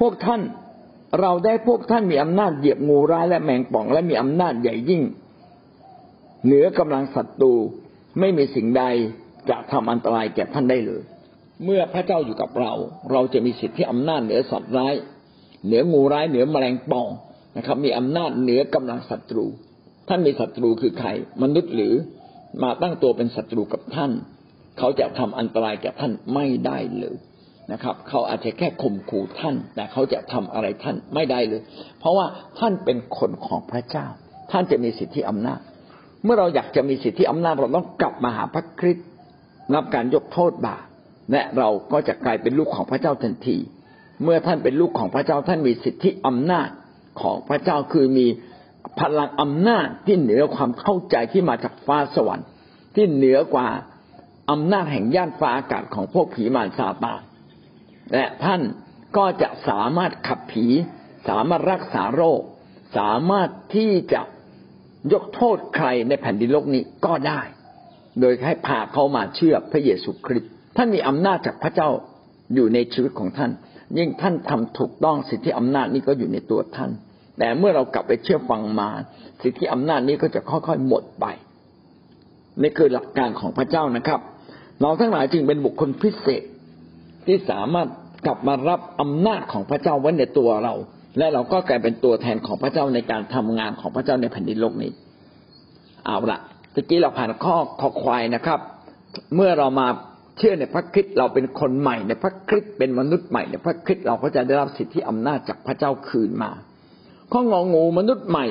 [0.00, 0.40] พวกท่าน
[1.20, 5.02] เราได้พวกท่านมีอำนาจเหยียบงูร้ายและแมงป่อง และมีอำนาจใหญ่ยิ่ง
[6.44, 7.52] เหนือกำลังศัตรู
[8.20, 8.84] ไม่มีสิ่งใด
[9.50, 11.02] จะทำอันตรายแก่ท่านได้เลย
[11.64, 12.72] เมื่อพระเจ้าอยู่กับเรา
[13.12, 14.94] เราจะมีสิทธิอำนาจเหนือสัตว์ร้าย
[15.66, 17.08] เหนืองูร้ายเหนือแมลงป่อง
[17.56, 19.46] นะครับ มีอำนาจเหนือกำลังศัตรู
[20.08, 21.08] ท่านมีศัตรูคือใคร
[21.42, 21.94] มนุษย์หรือ
[22.62, 24.12] มาตั้งตัวเป็นศัตรูกับท่าน
[24.78, 27.16] เขาจะทำอันตรายแก่ท่านไม่ได้เลย
[27.72, 31.62] นะครับ เขาอาจจะแค่ข่มขู่ท่าน แต่เขาจะทำอะไรท่านไม่ได้เลย
[31.98, 32.26] เพราะว่า
[32.58, 34.06] ท่านเป็นคนของพระเจ้า
[34.52, 35.60] ท่านจะมีสิทธิอำนาจ
[36.24, 39.06] เมื่อเราอยากจะมีสิทธิอำนาจเราต้องกลับมาหาพระคริสต์
[39.74, 40.84] รับการยกโทษบาป
[41.32, 43.56] และเราก็จะกลายเป็นลูกของพระเจ้าทันที
[44.22, 46.68] เมื่อท่านเป็นลูกของพระเจ้าท่านมีสิทธิอำนาจ
[47.22, 48.26] ของพระเจ้าคือมี
[49.00, 52.48] พลังอำนาจที่เหนือความเข้าใจที่มาจากฟ้าสวรรค์
[52.94, 53.68] ที่เหนือกว่า
[54.50, 57.20] อำนาจแห่งย่านฟ้าอากาศของพวกผีมารซาตาน
[58.12, 58.60] และท่าน
[59.16, 60.66] ก็จะสามารถขับผี
[61.28, 62.40] สามารถรักษาโรค
[62.98, 64.22] สามารถที่จะ
[65.12, 67.40] ยกโทษใครในแผ่นดินโลกนี้ก็ได้
[68.20, 71.88] โดยให้พาเขามาเชื่อพระเยซูคริสต์ท่านมีอำนาจจากพระเจ้า
[72.54, 73.50] อยู่ในชีวิตของท่าน
[73.98, 76.90] ยิ่งท่านทำถูกต้องสิทธิอำนาจนี้ก็อยู่ในตัวท่าน
[77.38, 78.88] แต่เมื่อเรากลับไปเชื่อฟังมา
[79.42, 81.26] สิทธิอำนาจนี้ก็จะค่อยๆหมดไป
[82.62, 84.20] นี่คือหลักการของพระเจ้านะครับ
[84.80, 86.42] เราทั้งหลายจึงเป็นบุคคลพิเศษ
[87.26, 87.88] ที่สามารถ
[88.26, 90.74] กลับมารับอำนาจของพระเจ้าไว้ในตัวเรา
[91.18, 94.90] และเราก็กลายเป็นตัวแทนของพระเจ้าในการทำงานของพระเจ้าในแผ่นดินโลกนี้
[96.06, 96.40] เอาละ
[96.74, 98.60] ตะกี้เราผ่านข้อขอควายนะครับ
[99.34, 99.86] เมื่อเรามา
[100.38, 106.50] เชื่อในพระคริสต์เราเป็นคนใหม่ในพระคริสต์เป็นมนุษย์ใหม่ในพระคริสต์เราก็จะได้รับสิทธิอำนาจจากพระเจ้าคืนมา
[107.32, 108.46] ข้ององูมนุษย์ใหม่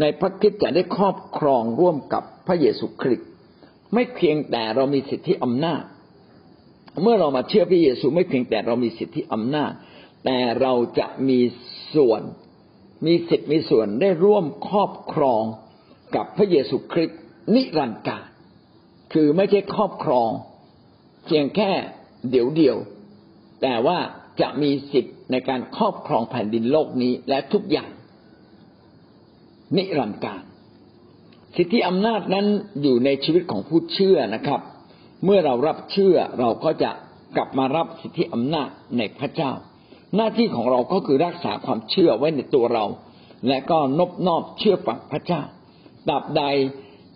[0.00, 3.28] ในพระคิดจะได้ครอบครองร่วมกับพระเยซูคริสต์
[3.94, 5.82] ไม่เพียงแต่เรามีสิทธิอำนาจ
[7.02, 9.72] เมื่อเรามาเชื่อพระเยซูไม่เพียงแต่เรามีสิทธิอำนาจ
[10.24, 11.38] แต่เราจะมี
[11.94, 12.22] ส่วน
[13.06, 15.42] มีสิทธิมีส่วนได้ร่วมครอบครอง
[16.14, 17.18] กับพระเยซูคริสต์
[17.54, 18.24] นิรันดร์การ
[19.12, 20.30] คือไม่ใช่ครอบครอง
[21.26, 21.70] เพียงแค่
[22.30, 22.76] เดี๋ยวเดียว
[23.62, 23.98] แต่ว่า
[24.40, 27.90] จะมีสิทธิ์ในการครอบครองแผ่นดินโลกนี้และทุกอย่าง
[29.76, 30.42] นิรันดร์การ
[31.56, 32.46] สิทธิอำนาจนั้น
[32.82, 34.60] อยู่ในชีวิตของผู้เชื่อนะครับ
[35.24, 36.90] เมื่อเรารับเชื่อเราก็จะ
[37.36, 38.68] กลับมารับสิทธิอำนาจ
[38.98, 39.52] ในพระเจ้า
[40.16, 42.84] หน้าที่ของเราก็คือรักษาความเชื่อไว้ในตัวเรา
[43.48, 45.42] และก็นบนอบเชื่อฟังพระเจ้า
[46.08, 46.42] ตราบใด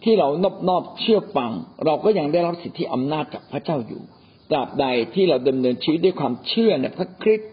[0.04, 1.50] ที่เรานบนอบเชื่อฟัง
[1.84, 4.02] เราก็ยังได้รับสิทธิอำนาจจากพระเจ้าอยู่
[4.50, 7.50] ตราบใดที่เราดำเนินชีวิตด้วยความเชื่อในพระคริสต์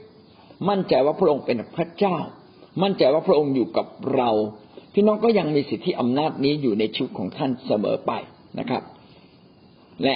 [0.69, 2.17] มั่นใจว่าพระองค์เป็นพระเจ้า
[2.83, 4.29] มั่นใจว่าพระองค์อยู่กับเรา
[4.93, 8.11] พี่น้องก็ยังมีสิทธิอำนาจนี้อยู่ในชีวิตของท่านเสมอไป
[8.59, 8.83] นะครับ
[10.03, 10.15] และ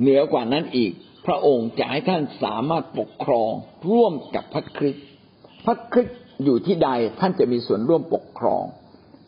[0.00, 0.92] เหนือกว่านั้นอีก
[1.26, 3.50] พระองค์จะให้ท่านสามารถปกครอง
[3.90, 5.04] ร่วมกับพระคริสต์
[5.66, 8.62] พระคริสต์อยู่ที่ใดท่านจะมีส่วนร่วมปกครอง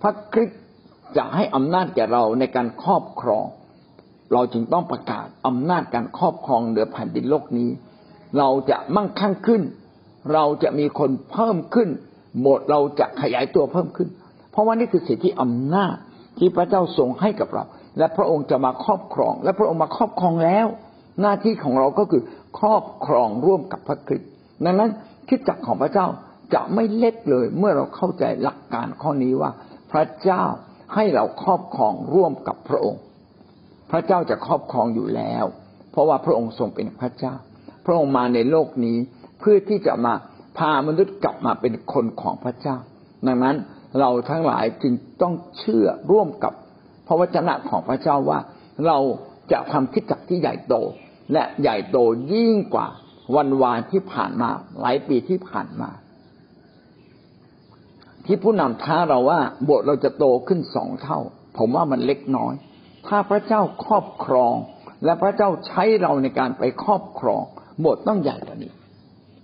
[0.03, 0.61] พระคริสต์
[1.17, 3.45] จะให้อำนาจแก่เราในการครอบครอง
[4.33, 7.71] เราจึงต้องประกาศอำนาจการครอบครองเหนือแผ่นดินโลกนี้
[8.39, 9.63] เราจะมั่งคั่งขึ้น
[10.33, 11.89] เราจะมีคนเพิ่มขึ้น
[12.41, 14.09] โบสถ์เราจะขยายตัวเพิ่มขึ้น
[14.51, 15.95] เพราะว่านี่คือสิทธิอำนาจ
[16.39, 17.65] ที่พระเจ้าทรงให้กับเรา
[17.99, 20.67] และพระองค์จะมาครอบครอง และพระองค์มาครอบครองแล้ว
[21.21, 22.23] หน้าที่ของเราก็คือ
[22.59, 24.31] ครอบครองร่วมกับพระคริสต์
[24.65, 24.91] ดังนั้น
[25.29, 26.07] คิดจักของพระเจ้า
[26.55, 29.51] จะไม่เล็กเลยเมื่อเราเข้าใจหลักการข้อนี้ว่า
[29.93, 30.45] พระเจ้า
[30.95, 33.01] ให้เราครอบครองร่วมกับพระองค์
[33.91, 35.45] พระเจ้าจะครอบครองอยู่แล้ว
[35.91, 37.35] เพราะว่าพระองค์ทรงเป็นพระเจ้า
[37.85, 38.99] พระองค์มาในโลกนี้
[39.39, 40.15] เพื่อที่จะมา
[40.57, 42.77] พามนุษย์กลับมาเป็นคนของพระเจ้า
[43.27, 43.57] ดังนั้น
[44.01, 46.53] เราทั้งหลายจึงต้องเชื่อร่วมกับ
[47.07, 48.41] พระวจนะของพระเจ้าว่า
[48.87, 48.99] เรา
[49.53, 50.75] จะทำคิดจักที่ใหญ่โต
[51.33, 51.99] และใหญ่โต
[52.33, 52.89] ยิ่งกว่า
[53.37, 55.91] วันวานที่ผ่านมา หลายปีที่ผ่านมา
[58.27, 61.19] ที่ผู้นำท้าเราว่าโบสถ์เราจะโตขึ้นสองเท่า
[61.59, 62.55] ผมว่ามันเล็กน้อย
[63.09, 64.55] ถ้าพระเจ้าครอบครอง
[65.05, 67.43] และพระเจ้าใช้เราในการไปครอบครอง
[67.81, 68.73] โบสถ์ต้องใหญ่กว่านี้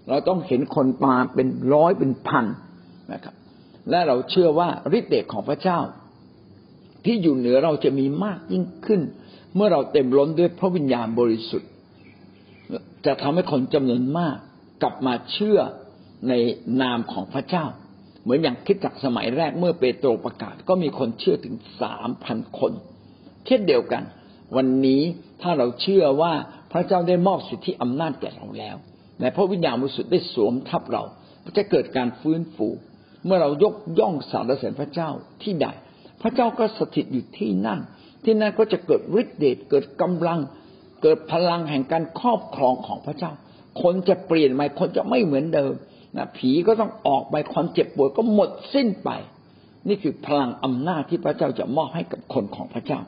[0.08, 2.46] เราต้องเห็นคนมาเป็นร้อยเป็นพัน
[3.12, 3.34] นะครับ
[3.90, 5.78] และเราเชื่อว่าฤทธิ์เดชของพระเจ้า
[7.04, 9.00] ที่อยู่เหนือเราจะมีมากยิ่งขึ้น
[9.54, 11.70] เมื่อเราเต็มล้นด้วยพระวิญญาณบริสุทธิ์
[13.06, 14.36] จะทำให้คนจำนวนมาก
[14.82, 15.58] กลับมาเชื่อ
[16.28, 16.32] ใน
[16.82, 17.64] นามของพระเจ้า
[18.22, 22.72] เหมือนอย่างคิดจากสมัยแรกเมื่อเปโตรประกาศก็มีคนเชื่อถึงสามพันคน
[23.46, 24.02] เช่นเดียวกัน
[24.56, 25.02] วันนี้
[25.42, 26.32] ถ้าเราเชื่อว่า
[26.72, 28.76] พระเจ้าได้มอบสิทธิอำนาจแก่เราแล้ว
[29.20, 31.02] และพระวิญญาณบริสุทธิ์ได้สวมทับเรา
[31.56, 32.68] จะเกิดการฟื้นฟู
[33.24, 35.08] เมื่อเรายกย่องสรรเสริญพระเจ้า
[35.42, 35.66] ที่ใด
[36.22, 37.80] พระเจ้าก็สถิตอยู่ที่นั่น
[38.24, 40.40] ที่นั่นก็จะเกิดฤทธิ์เดชเกิดกำลัง
[41.02, 43.32] เกิดพลังแห่งการครอบครองของพระเจ้า
[43.82, 45.72] คนจะเปลี่ยนใหม่คนจะไม่เหมือนเดิม
[46.16, 49.10] นะผีก็ต้องออกไปความเจ็บปวดก็หมดสิ้นไป
[49.88, 53.00] นี่คือพลังอำนาจที่พระเจ้าจะมอบให้กับคนของพระเจ้า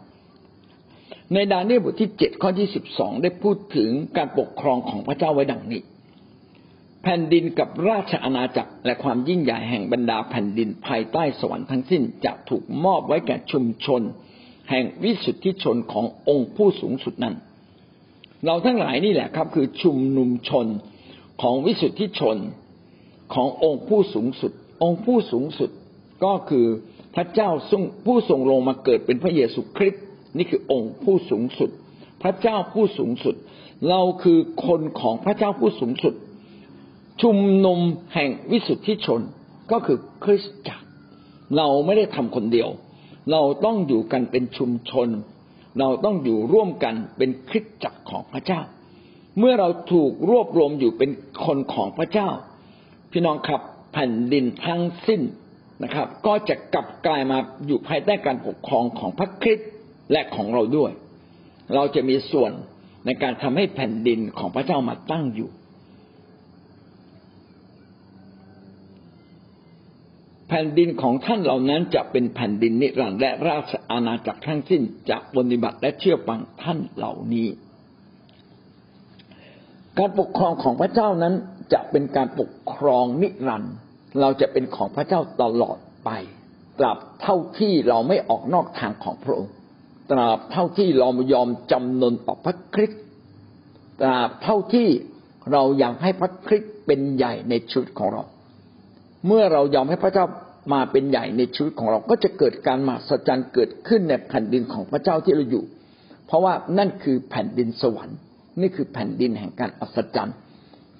[1.35, 5.81] ในดาเนียลบทที่เจ็ดข้อที่สิบสองได้พูดถึงการปกครองของพระเจ้าไว้ดังนี้
[7.03, 14.03] แผ่นดินกับราชอาณาจักรและความยิ่งใหญ่แห่งบรรดาแผ่นดินภายใต้สวรรค์ทั้งสิ้นจะถูกมอบไว้แก่ชุมชน
[14.71, 17.35] แห่งวิสุทธิชนขององค์ผู้สูงสุดนั้น
[18.45, 20.67] เราทั้งหลายนี่แหละครับ คือชุมนุมชน
[21.43, 22.37] ของวิสุทธิชน
[23.35, 24.53] ขององค์ผู้สูงสุด
[24.83, 25.71] องค์ผู้สูงสุด
[26.25, 26.67] ก็คือ
[27.15, 27.51] พระเจ้า
[28.07, 30.05] ผู้ทรงลงมาเกิดเป็นพระเยซูคริสต์
[30.37, 31.70] นี่คือองค์ผู้สูงสุด
[32.22, 33.34] พระเจ้าผู้สูงสุด
[33.89, 36.14] เราคือคนของพระเจ้าผู้สูงสุด
[37.22, 37.78] ชุมนุม
[38.14, 39.20] แห่งวิสุทธิชน
[39.70, 40.84] ก็คือคริสตจักร
[41.57, 42.68] เราไม่ได้ทำคนเดียว
[43.32, 45.09] เราต้องอยู่กันเป็นชุมชน
[45.80, 48.61] เราต้องอยู่ร่วมกันเป็นคริสตจักรของพระเจ้า
[49.39, 51.11] เมื่อเราถูกรวบรวมอยู่เป็น
[51.45, 52.28] คนของพระเจ้า
[53.12, 53.61] พี่น้องครับ
[53.93, 55.22] แผ่นดินทั้งสิ้น
[55.82, 59.68] นะครับ ก็จะกลับกลายมาอยู่ภายใต้การปกครองของพระคริสต์
[60.13, 60.93] และของเราด้วย
[61.75, 62.53] เราจะมีส่วน
[63.07, 65.51] ในการทำให้แผ่นดินของพระเจ้ามาตั้งอยู่
[70.49, 77.49] แผ่นดินของท่านเหล่านั้นจะเป็นแผ่นดินนิรันดร์และราชอาณาจักรทั้งสิ้นจะปฏิบัติและเชื่อฟังท่านเหล่านี้
[79.99, 81.35] การปกครองของพระเจ้านั้น
[81.73, 83.75] จะเป็นการปกครองนิรันดร์
[84.21, 86.11] เราจะเป็นของพระเจ้าตลอดไป
[86.79, 89.53] ตราบเท่าที่เราไม่ออกนอกทางของพระองค์
[90.11, 93.03] ตราบเท่าที่เรายอมจำนนต่อพระคริสต์
[94.01, 94.89] ตราบเท่าที่
[95.53, 98.23] เราอยังให้พระคริสต์เป็นใหญ่ในชีวิตของเรา
[99.27, 100.27] เมื่อเรายอมให้พระเจ้า
[100.73, 105.65] มาเป็นใหญ่ในชีวิตของเราก็จะเกิดการมหัศจรรย์เกิดขึ้นในแผ่นดินของพระเจ้าที่เราอยู่
[106.27, 108.19] เพราะว่านั่นคือแผ่นดินสวรรค์
[108.61, 110.37] นี่คือแผ่นดินแห่งการอัศจรรย์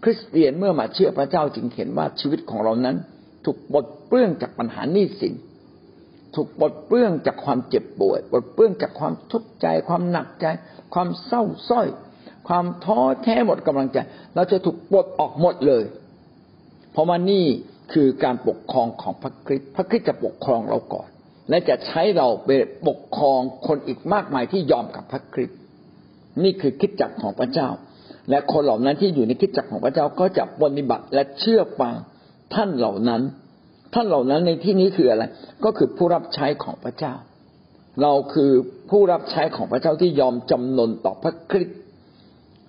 [0.03, 2.97] คริสเตียนเมื่อมาเชื่อพระเจ้าจึงเห็นว่าชีวิตของเรานั้น
[3.45, 5.35] ถูกปลดเปลื้องจากปัญหาหนี้สิน
[6.37, 10.47] ถูกปลดเปลื้องจากความเจ็บป่วยปลดเปลื้องจากความทุกข์ใจ ความหนักใจ
[10.95, 11.89] ความเศร้าส้อย
[12.49, 13.99] ความท้อแท้หมดกำลังใจ
[14.35, 15.85] เราจะถูกปลดออกหมดเลย
[16.93, 17.45] เพราะว่านี่
[17.93, 21.09] คือการปกครองของพระคริสต์พระคริสต์จะปกครองเราก่อน
[21.51, 22.51] และจะใช้เราไป
[22.89, 25.59] ปกครองคนอีกมากมายที่ยอมกับพระคริสต์
[26.43, 27.69] นี่คือคิดจักของพระเจ้า
[28.31, 31.95] และคนเหล่านั้นที่อยู่ในคิดจักของพระเจ้าก็จะปฏิบัติและเชื่อฟัง
[32.55, 33.23] ท่านเหล่านั้น
[33.95, 35.25] ท่านเหล่านั้นในที่นี้คืออะไร
[35.65, 37.15] ก็คือผู้รับใช้ของพระเจ้า
[38.03, 38.51] เราคือ
[38.91, 41.79] ผู้รับใช้ของพระเจ้าที่ยอมจำนนต่อพระคริสต์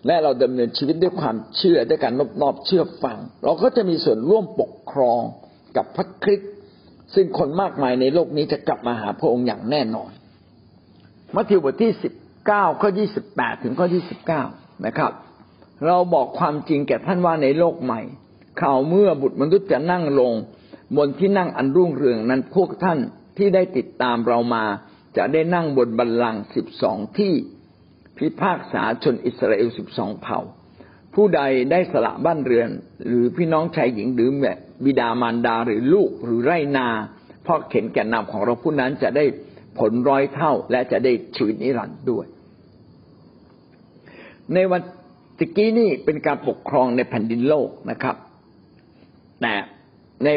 [0.08, 5.22] และเราดำเนินชีวิตด้วยความเชื่อด้วยการนอบนอบเชื่อฟัง เราก็จะมีส่วนร่วมปกครอง
[5.78, 6.52] กับพระคริสต์
[7.16, 10.12] ซึ่งคนมากมายในโลกนี้จะกลับมาหาพระองค์อย่างแน่นอน
[11.36, 12.14] มัทธิวบทที่สิบ
[12.46, 14.44] เก้าข้อยี่สิบแปดถึงข้อยี่สิบเก้า
[14.86, 15.12] นะครับ
[15.88, 18.02] เราบอกความจริงแก่ท่านว่าในโลกใหม่
[18.62, 20.34] ข่าวเมื่อบุตรมนุษย์จะนั่งลง
[20.96, 23.00] บนที่นั่งอันรุ่งเรืองนั้นพวกท่าน
[23.38, 24.64] ที่ได้ติดตามเรามา
[25.18, 27.34] จะได้นั่งบนบัลลังก์สิบสองที่
[28.18, 30.40] พิพากษาชนอิสราเอลสิบสองเผ่า
[31.14, 32.70] ผู้ใดได้สละบ้านเรือน
[33.08, 34.54] หรือพี่น้องชายหญิงหรือแม่
[34.86, 36.88] บิดามารดาหรือลูกหรือไรนา
[37.44, 39.26] เพราะเข็นแก่นนำของเราผู้นั้นจะได้
[39.80, 42.26] ผลร้อยเท่า และจะได้ชีวิตนิรันดร์ด้วย
[44.54, 44.82] ในวัน
[45.38, 48.16] ตะกี้นี่เป็นการปกครองในแผ่นดินโลกนะครับ
[49.42, 49.54] แต่
[50.24, 50.30] ใน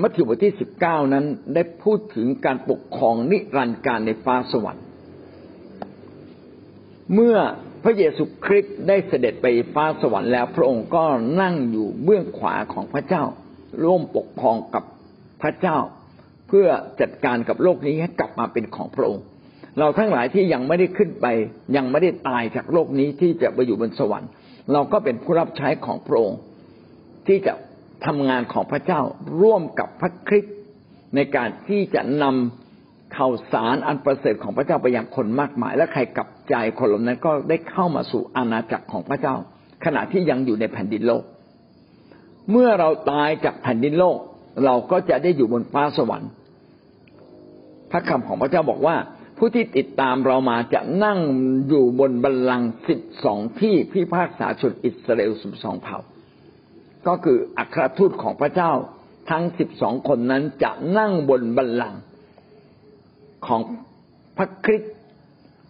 [0.00, 1.24] มัทธิวบทที่สิบเก้านั้น
[1.54, 4.84] ได้พูดถึงการปกครองนิรันดร์การในฟ้าสวรรค์
[7.14, 7.36] เมื่อ
[7.84, 11.04] พระเยซูคริสต์ได้เสด็จไปฟ้าสวรรค์แล้ว พระองค์ก็
[11.40, 13.24] นั่งอยู่เบื้องขวาของพระเจ้า
[13.84, 14.84] ร่วมปกครองกับ
[15.42, 15.78] พระเจ้า
[16.48, 16.66] เพื่อ
[17.00, 19.24] จัดการกับโลกนี้ให้กลับมาเป็นของพระองค์
[19.78, 21.26] เราทั้งหลายที่ยังไม่ได้ขึ้นไป
[21.76, 24.30] ยังไม่ได้ตายจากโลกนี้ที่จะไปอยู่บนสวรรค์
[24.72, 26.38] เราก็เป็นผู้รับใช้ของพระองค์
[27.26, 27.52] ที่จะ
[28.06, 29.00] ทำงานของพระเจ้า
[29.40, 30.56] ร่วมกับพระคริสต์
[31.14, 39.34] ในการที่จะนำข่าวสารอันประเสริฐของพระเจ้าไปยังคนมากมาย และใครกลับใจคนเหล่านั้นก็ได้เข้ามาสู่อาณาจักรของพระเจ้า
[39.84, 41.24] ขณะที่ยังอยู่ในแผ่นดินโลก
[42.50, 44.18] เมื่อเราตายจากแผ่นดินโลก
[44.64, 46.30] เราก็จะได้อยู่บนฟ้าสวรรค์
[47.90, 48.96] พระคำของพระเจ้าบอกว่า
[49.38, 51.18] ผู้ที่ติดตามเรามาจะนั่ง
[51.68, 55.98] อยู่บนบัลลังก์สิบสองที่พิพากษาชนอิสราเอลสิบสองเผ่า
[57.06, 58.72] ก็คืออัครทูตของพระเจ้า
[59.30, 62.00] ทั้งสิบสองคนนั้นจะนั่งบนบัลลังก์
[63.46, 63.60] ของ
[64.36, 64.92] พระคริสต์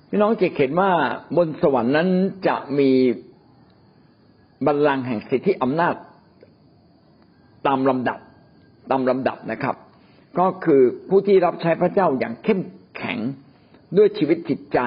[0.08, 0.90] พี่น้องจะเห็นว่า
[1.36, 2.08] บนสวรรค์นั้น
[2.48, 2.90] จะมี
[4.66, 5.94] บัลลังก์แห่งสิทธิอำนาจ
[7.66, 8.18] ตามลำดับ
[8.90, 9.76] ตามลำดับนะครับ
[10.38, 12.60] ก็คือผู้ที่รับใช้พระเจ้าอย่างเข้ม
[12.96, 13.18] แข็ง
[13.96, 14.78] ด้วยชีวิตจิตใจ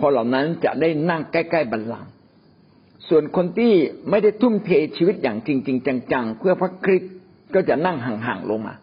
[0.00, 2.10] คนเหล่านั้นจะได้นั่งใกล้ ๆ บัลลังก์
[3.08, 3.72] ส่วนคนที่
[4.10, 7.12] ไม่ได้ทุ่มเทชีวิตอย่างจริงๆจังๆ เพื่อพระคริสต์
[7.54, 8.74] ก็จะนั่งห่างๆลงมา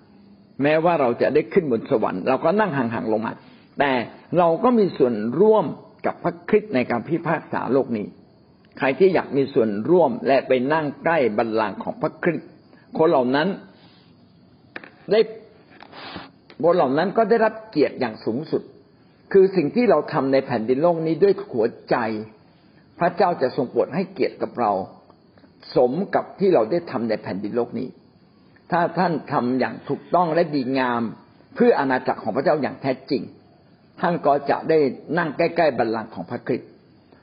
[0.63, 3.31] แม้ว่าเราจะได้ขึ้นบนสวรรค์เราก็นั่งห่างๆลงมา
[3.79, 3.91] แต่
[4.37, 5.65] เราก็มีส่วนร่วม
[6.05, 8.05] กับพระคริสต์ในการพิพากษาโลกนี้
[8.77, 12.47] ใครที่อยากมีส่วนร่วมและไปนั่งใกล้บัลลังก์ของพระคริสต์
[12.97, 13.47] คนเหล่านั้น
[15.11, 15.19] ได้
[16.63, 18.61] คนเหล่านั้นก็ได้รับเกียรติอย่างสูงสุด
[19.33, 21.95] คือสิ่งที่เราทำในแผ่นดินโลกนี้ด้วยหัวใจ
[22.99, 24.71] พระเจ้าจะทรงโปรดให้เกียรติกับเรา
[25.75, 27.87] สมกับที่เราได้ทำในแผ่นดินโลกนี้
[28.71, 31.01] ถ้าท่านทำอย่างถูกต้องและดีงาม
[31.55, 33.21] เพื่ออาณาจักรของพระเจ้าอย่างแท้จริง
[34.01, 34.79] ท่านก็จะได้
[35.17, 36.69] นั่งใกล้ๆบัลลังก์ของพระคริสต์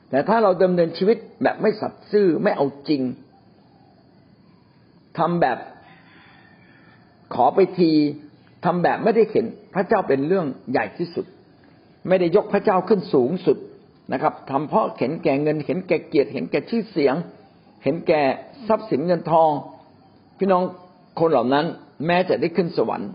[0.09, 3.01] แต่ถ้าเราดำเนินชีวิตแบบไม่สัตย์ซื่อไม่เอาจริง
[5.17, 5.57] ทำแบบ
[7.33, 7.91] ขอไปที
[8.65, 9.45] ทำแบบไม่ได้เห็น
[9.75, 11.25] พระเจ้าเป็นเรื่องใหญ่ที่สุด
[12.07, 13.57] ไม่ได้ยกพระเจ้าขึ้นสูงสุด
[14.13, 17.15] นะครับทำเพราะเห็นแก่เงิน เห็นแก่เกียรติ เห็นแก่ชื่อเสียง
[17.83, 18.21] เห็นแก่
[18.67, 19.49] ทรัพย์สินเงินทอง
[20.37, 20.63] พี่น้อง
[21.19, 21.65] คนเหล่านั้น
[22.05, 23.11] แม้จะได้ขึ้นสวรรค์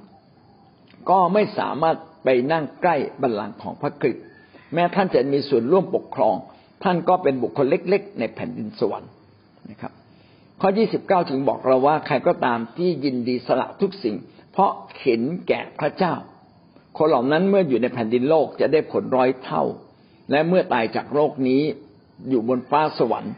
[1.10, 4.22] ก็ไม่สามารถไปนั่งใกล้บัลลังก์ของพระคริสต์
[4.74, 6.34] แม้ท่านจะมีส่วนร่วมปกครอง
[6.84, 9.10] ท่านก็เป็นบุคคลเล็ก ๆ ในแผ่นดินสวรรค์
[9.70, 9.92] นะครับ
[10.60, 10.68] ข้อ
[11.00, 14.16] 29 ถึงบอกเราว่าใครก็ตามที่ยินดีสละทุกสิ่ง
[14.52, 14.70] เพราะ
[15.00, 16.14] เห็นแก่พระเจ้า
[16.98, 19.62] คนเหล่านั้นเมื่ออยู่ในแผ่นดินโลกจะได้ผลร้อยเท่า
[20.30, 21.62] และเมื่อตายจากโลกนี้
[22.30, 23.34] อยู่บนฟ้าสวรรค์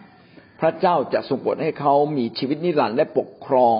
[0.61, 3.79] พระเจ้าจะทรงโปรดให้เขามีชีวิตนิรันดร์และปกครอง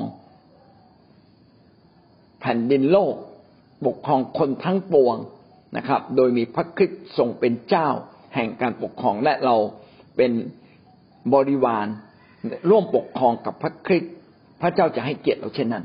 [2.41, 3.15] แผ่นดินโลก
[3.87, 5.17] ปกครองคนทั้งปวง
[5.77, 7.89] นะครับ โดยมีพระคริสต์ทรงเป็นเจ้า
[8.35, 9.57] แห่งการปกครองและเรา
[10.17, 10.33] เป็น
[11.35, 11.87] บริวาร
[12.71, 14.13] ร่วมปกครองกับพระคริสต์
[14.61, 15.85] พระเจ้าจะให้เกียรติเราเช่นนั้น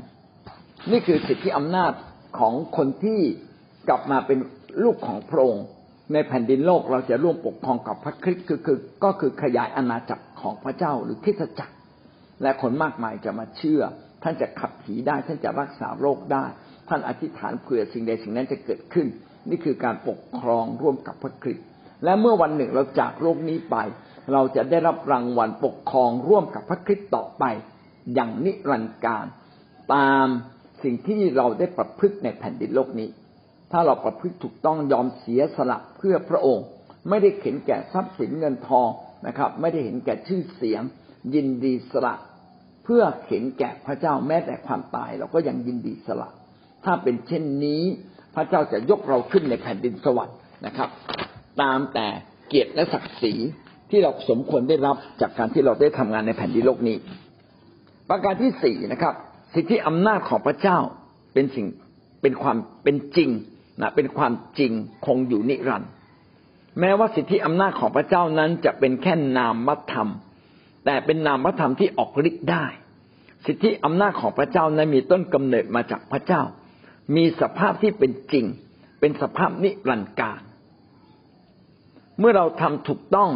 [0.90, 1.92] นี่คือสิทธิอำนาจ
[2.38, 3.20] ของคนที่
[3.88, 4.38] กลับมาเป็น
[4.82, 5.64] ลูกของพระองค์
[6.12, 11.74] ในแผ่นดินโลกเราจะร่วมปกครองกับพระคริสต์คือคือก็คือขยายอาณาจักรของพระเจ้าหรือคริสตจักร
[12.42, 13.82] และคนมากมายจะมาเชื่อ
[14.22, 16.44] ท่านจะขับผีได้ ท่านจะรักษาโรคได้
[16.88, 19.06] ท่านอธิษฐานเผื่อสิ่งใดสิ่งนั้นจะเกิดขึ้น
[19.50, 21.66] นี่คือการปกครองร่วมกับพระคริสต์
[22.04, 23.76] และเมื่อวันหนึ่งเราจากโลกนี้ไป
[24.32, 27.44] เราจะได้รับรางวัลปกครองร่วมกับพระคริสต์ต่อไป
[28.14, 29.26] อย่างนิรันดร์การ
[29.94, 30.26] ตาม
[30.82, 33.08] สิ่งที่เราได้ประพฤติในแผ่นดินโลกนี้
[33.72, 36.66] ถ้าเราประพฤติถูกต้องยอมเสียสละเพื่อพระองค์
[37.08, 38.88] ไม่ได้เข็นแก่ทรัพย์สินเงินทอง
[39.26, 40.82] นะครับ ไม่ได้เห็นแก่ชื่อเสียง
[41.34, 42.14] ยินดีสละ
[42.84, 46.30] เพื่อเข็นแก่พระเจ้าแม้แต่ความตาย เราก็ยังยินดีสละ
[46.84, 47.82] ถ้าเป็นเช่นนี้
[48.34, 50.36] พระเจ้าจะยกเราขึ้นในแผ่นดินสวรรค์
[50.66, 50.88] นะครับ
[51.62, 52.08] ตามแต่
[52.48, 53.34] เกียรติและศักดิ์ศรี
[53.90, 56.96] ที่เราสมควรได้รับจากการที่เราได้ทำงานในแผ่นดินโลกนี้
[58.10, 59.14] ประการที่สี่นะครับ
[59.54, 60.78] สิทธิอำนาจของพระเจ้า
[61.34, 61.66] เป็นสิ่ง
[62.22, 63.30] เป็นความเป็นจริง
[63.80, 64.72] นะเป็นความจริง
[65.06, 65.90] คงอยู่นิรันดร์
[66.80, 70.08] แม้ว่าสิทธิอำนาจของพระเจ้านั้นจะเป็นแค่นามธรรม
[70.84, 72.66] แต่เป็นนามธรรมที่ออกฤทธิ์ได้
[73.46, 76.42] สิทธิอำนาจของพระเจ้านั้นมีต้นกำเนิดมาจากพระเจ้า
[77.16, 78.46] มีสภาพที่เป็นจริง
[79.00, 80.40] เป็นสภาพนิรันดร์การ
[82.18, 83.30] เมื่อเราทำถูกต้อง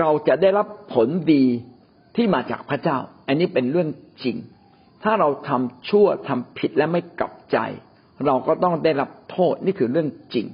[0.00, 1.44] เราจะได้รับผลดี
[2.16, 3.88] ที่มาจากพระเจ้า อันนี้เป็นเรื่อง
[4.24, 4.36] จริง
[5.02, 7.58] ถ้าเราทำชั่วทำผิดและไม่กลับใจ
[8.26, 10.46] เราก็ต้องได้รับโทษนี่คือเรื่องจริง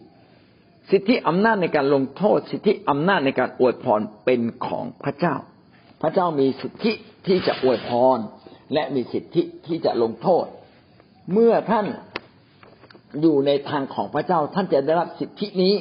[0.91, 5.35] สิทธิอำนาจในการลงโทษ สิทธิอำนาจในการอวยพรเป็นของพระเจ้า
[6.03, 6.93] พระเจ้ามีสิทธิ
[7.27, 8.19] ที่จะอวยพร
[8.75, 10.45] และมีสิทธิที่จะลงโทษ
[11.33, 11.87] เมื่อท่าน
[13.21, 15.75] อยู่ในทางของพระเจ้า ท่านจะได้รับสิทธินี้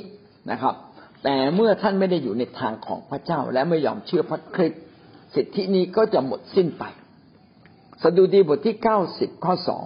[0.51, 0.75] นะครับ
[1.23, 4.81] แต่เมื่อท่านไม่ได้อยู่ในทางของพระเจ้า และไม่ยอมเชื่อพระคริสต์
[5.35, 6.83] สิทธินี้ก็จะหมดสิ้นไป
[8.03, 9.85] สดุดีบทที่เก้าสิบข้อสอง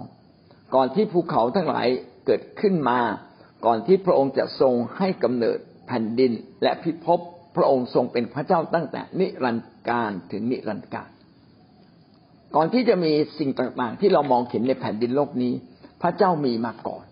[0.74, 1.88] ก่อนที่ภูเขาทั้งหลาย
[2.26, 2.98] เกิดขึ้นมา
[3.66, 7.20] ก่อนที่พระองค์จะทรงให้กำเนิดแผ่นดินและพิภพ
[7.56, 11.10] พระองค์ทรงเป็นพระเจ้าตั้งแต่นิรันดร์การถึงนิรันดร์การ
[12.56, 15.52] ก่อนที่จะมีสิ่งต่างๆ ที่เรามองเห็นในแผ่นดินโลกนี้
[16.02, 17.04] พระเจ้ามีมาก่อน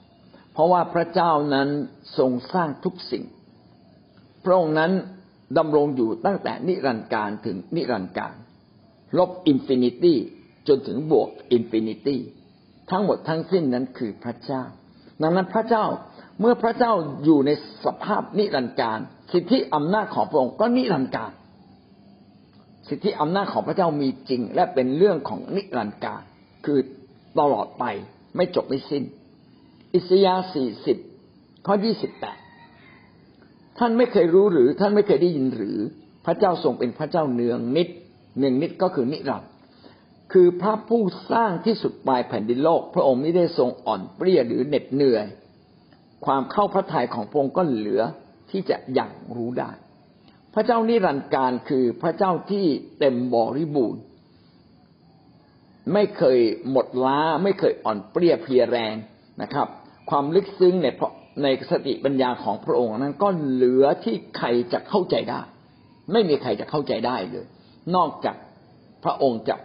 [0.53, 1.69] เพราะว่าพระเจ้านั้น
[2.19, 3.25] ทรงสร้างทุกสิ่ง
[4.45, 4.93] พระองค์นั้น
[5.59, 8.35] ดำรงอยู่ตั้งแต่นิรันดร์การถึงนิรันดร์การ
[9.19, 10.19] ลบ infinity
[10.69, 12.21] จนถึงบวก infinity
[12.93, 14.63] ทั้งหมดทั้งสิ้นนั้นคือพระเจ้า
[15.23, 15.85] ดังนั้นพระเจ้า
[16.41, 16.93] เมื่อพระเจ้า
[17.25, 17.51] อยู่ใน
[17.85, 18.99] สภาพนิรันดร์การ
[19.33, 21.33] สิทธิอำนาจของพระองค์ก็นิรันดร์การ
[22.89, 26.23] สิทธิอำนาจของพระเจ้ามีจริง และเป็นเรื่องของนิรันดร์การ
[26.65, 26.79] คือ
[27.39, 27.85] ตลอดไป
[28.37, 29.05] ไม่จบไม่สิ้น
[29.95, 30.97] อิสยาห์สี่สิบ
[31.67, 32.39] ข้อยี่สิบแปด
[33.79, 35.79] ท่านไม่เคยรู้หรือท่านไม่เคยได้ยินหรือ
[36.27, 37.89] พระเจ้าทรงเป็นพระเจ้าเนืองนิตย์
[38.39, 39.52] เนืองนิตย์ก็คือนิรันดร์
[40.33, 41.03] คือพระผู้
[41.33, 45.27] สร้างที่สุดปลายแผ่นดินโลก พระองค์ไม่ได้ทรงอ่อนเปลี้ยหรือเหน็ดเหนื่อย
[46.27, 48.03] ความเข้าพระทัยของพระองค์ก็เหลือ
[48.51, 49.71] ที่จะยังรู้ได้
[50.55, 52.67] พระเจ้านิรันดร์การคือพระเจ้าที่
[52.99, 54.03] เต็มบริบูรณ์
[55.93, 56.39] ไม่เคย
[56.71, 58.95] หมดล้าไม่เคยอ่อนเปรี้ยเพียแรง
[59.43, 59.67] นะครับ
[60.11, 60.87] ความลึกซึ้งใน
[61.43, 65.41] ในสติปัญญาของพระองค์นั้นก็เหลือที่ใครจะเข้าใจได้
[66.13, 67.47] ไม่มีใครจะเข้าใจได้เลย
[67.97, 68.37] นอกจาก
[69.05, 69.57] พระองค์จะ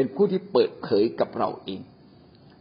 [0.00, 1.80] เป็นผู้ที่เปิดเผยกับเราเอง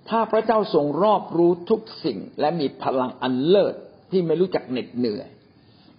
[0.09, 3.75] ถ้าพระเจ้าทรงรอบรู้ทุกสิ่งและมีพลังอันเลิศ
[4.11, 5.27] ที่ไม่รู้จักเหน็ดเหนื่อย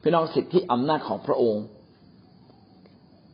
[0.02, 1.64] พี่น้องสิทธิอำนาจของพระองค์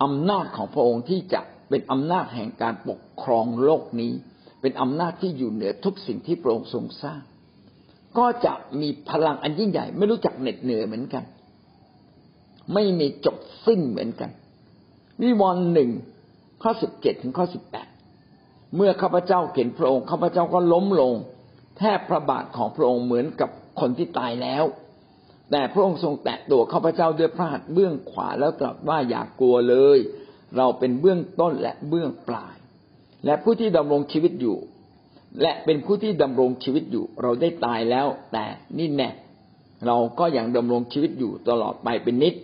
[0.03, 4.13] อำนาจของพระองค์ที่จะเป็นอำนาจแห่งการปกครองโลกนี้
[4.61, 7.21] เป็นอำนาจที่อยู่เหนือทุกสิ่งที่พระองค์ทรงสร้าง
[8.19, 11.25] ก็จะมีพลังอันยิ่งใหญ่ ไม่รู้จักเหน็ดเหนื่อยเหมือนกัน
[12.75, 13.37] ไม่มีจบ
[13.67, 14.31] สิ้นเหมือนกัน
[15.23, 15.91] วิวรณ์หนึ่ง
[16.63, 17.89] ข้อสิบเจ็ดถึงข้อสิบแปด
[18.77, 21.15] เมื่อข้าพเจ้าเห็นพระองค์ข้าพเจ้าก็ล้มลง
[21.79, 23.51] แทบพระบาทของพระองค์เหมือนกับ
[23.81, 24.65] คนที่ตายแล้ว
[25.51, 29.99] แต่พระองค์ทรงแตะตัวข้าพเจ้าด้วยพระหัตถ์เบื้องขวาแล้วตรัสว่าอย่ากลัวเลย
[30.57, 32.55] เราเป็นเบื้องต้นและเบื้องปลาย
[33.25, 34.59] และผู้ที่ดำรงชีวิตอยู่
[35.43, 38.45] และเป็นผู้ที่ดำรงชีวิตอยู่ เราได้ตายแล้ว แต่
[38.79, 39.11] นี่แน่
[39.87, 42.35] เราก็ยังดำรงชีวิตอยู่ตลอดไปเป็นนิด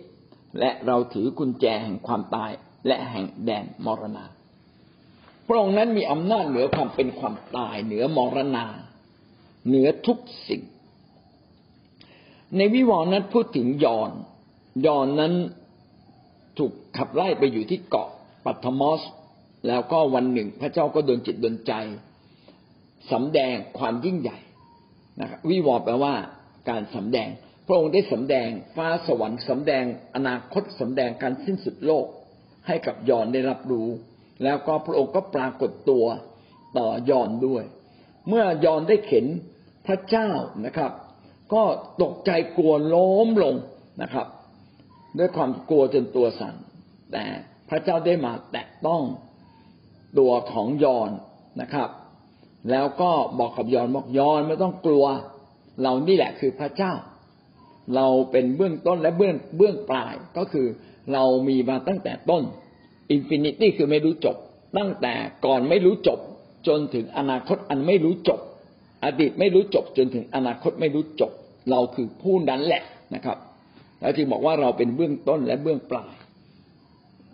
[0.58, 2.50] และเราถือกุญแจแห่งความตาย
[2.86, 4.24] และแห่งแดนมรณะ
[5.53, 8.66] พระองค์นั้นมีอำนาจเหนือความเป็นความตาย เหนือมรณา
[9.66, 10.62] เหนือทุกสิ่ง
[12.57, 14.11] ในวิวรณ์นั้นพูดถึงยอน
[14.86, 15.32] ยอนนั้น
[16.59, 18.09] ถูกขับไล่ไปอยู่ที่เกาะ
[18.44, 19.03] ปัทมอส
[19.66, 21.72] แล้วก็วันหนึ่ง พระเจ้าก็โดนจิตโดนใจ
[23.12, 24.38] สำแดงความยิ่งใหญ่
[25.20, 26.14] นะครับวิวรแปลว่า
[26.70, 27.28] การสำแดง
[27.66, 29.84] พระองค์ได้สำแดงฟ้าสวรรค์สำแดง
[30.14, 32.07] อนาคตสำแดงการสิ้นสุดโลก
[32.66, 33.88] ให้กับยอนได้รับรู้
[34.45, 36.05] แล้วก็พระองค์ก็ปรากฏตัว
[36.78, 37.64] ต่อยอนด้วย
[38.28, 39.26] เมื่อยอนได้เห็น
[39.86, 40.30] พระเจ้า
[40.66, 40.93] นะครับ
[41.53, 41.62] ก็
[42.03, 43.55] ตกใจกลัวล้มลง
[44.03, 44.26] นะครับ
[45.18, 46.55] ด้วยความกลัวจนตัวสั่น
[47.12, 47.24] แต่
[47.68, 49.03] พระเจ้าได้มาแตะต้อง
[50.18, 51.11] ตัวของยอน
[51.61, 51.88] นะครับ
[52.70, 55.05] แล้วก็บอกกับยอห์นบอกยอห์นไม่ต้องกลัว
[55.82, 56.93] เรานี่แหละคือพระเจ้า
[57.95, 60.66] เราเป็นเบื้องต้นและเบื้องเบื้องปลายก็คือ
[61.12, 62.43] เรามีมาตั้งแต่ต้น
[63.11, 64.36] infinity คือไม่รู้จบ
[64.78, 65.14] ตั้งแต่
[65.46, 66.18] ก่อนไม่รู้จบ
[66.68, 68.40] จนถึงอนาคตอันไม่รู้จบ
[69.04, 71.32] อดีตไม่รู้จบ จนถึงอนาคตไม่รู้จบ
[71.70, 72.82] เราคือผู้นั้นแหละ
[73.14, 73.38] นะครับ
[74.00, 76.14] แล้วจึงบอกว่าเราเป็นเบื้องต้นและเบื้องปลาย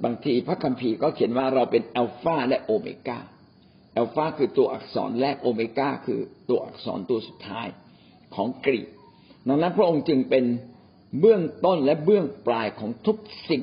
[0.05, 3.19] บางทีพระคัมภีร์ก็เขียนว่าเราเป็นอัลฟาและโอเมก้า
[3.97, 7.67] อัลฟาคือตัวอักษรแรกโอเมก้าคือตัวอักษรตัวสุดท้าย
[8.35, 8.89] ของกรีก
[9.49, 10.45] ดังนั้นพระองค์จึงเป็น
[11.21, 13.17] เบื้องต้นและเบื้องปลายของทุก
[13.51, 13.63] สิ่ง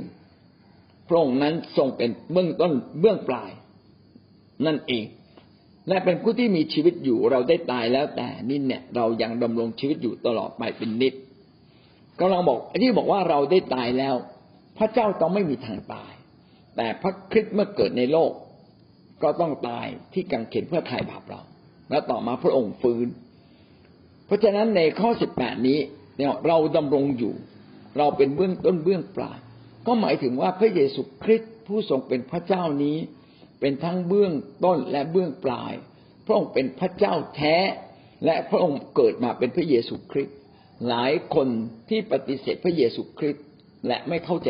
[1.08, 3.52] พระองค์นั้นทรงเป็นเบื้องต้นเบื้องปลาย
[4.66, 5.04] นั่นเอง
[5.88, 11.14] และเป็นผู้ที่มีชีวิตอยู่เราได้ตายแล้วแต่นี่เนี่ยเรายังดำรงชีวิตอยู่ตลอดไปเป็นนิด
[12.20, 14.16] ก็ลังบอกที่บอกว่าเราได้ตายแล้ว
[14.78, 16.12] พระเจ้าต้องไม่มีทางตาย
[16.76, 18.32] แต่พระคริสต์เมื่อเกิดในโลก
[19.24, 21.42] ก็ต้องตายที่กังเขนเพื่อไถ่บาปเรา
[21.90, 23.08] แล้วต่อมาพระองค์ฟื้น
[24.26, 25.80] เพราะฉะนั้นในข้อสิบแปดนี้
[26.18, 27.34] เนี่ยเราดำรงอยู่
[27.98, 29.40] เราเป็นเบื้องต้นเบื้องปลาย
[29.88, 32.98] ก็หมายถึงว่าพระเยซูคริสต์ผู้ทรงเป็นพระเจ้านี้
[33.60, 34.34] เป็นทั้งเบื้อง
[34.66, 35.74] ต้นและเบื้องปลาย
[36.26, 37.58] พระองค์เป็นพระเจ้าแท้
[38.26, 40.36] และพระองค์เกิดมาเป็นพระเยซูคริสต์
[40.88, 41.48] หลายคน
[41.90, 43.44] ที่ปฏิเสธพระเยซูคริสต์
[43.88, 44.50] และไม่เข้าใจ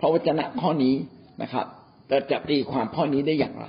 [0.00, 0.94] พระวจนะข้อนี้
[1.42, 1.66] นะครับ
[2.08, 3.64] แต่จะตีความข้อนี้ได้อย่างไร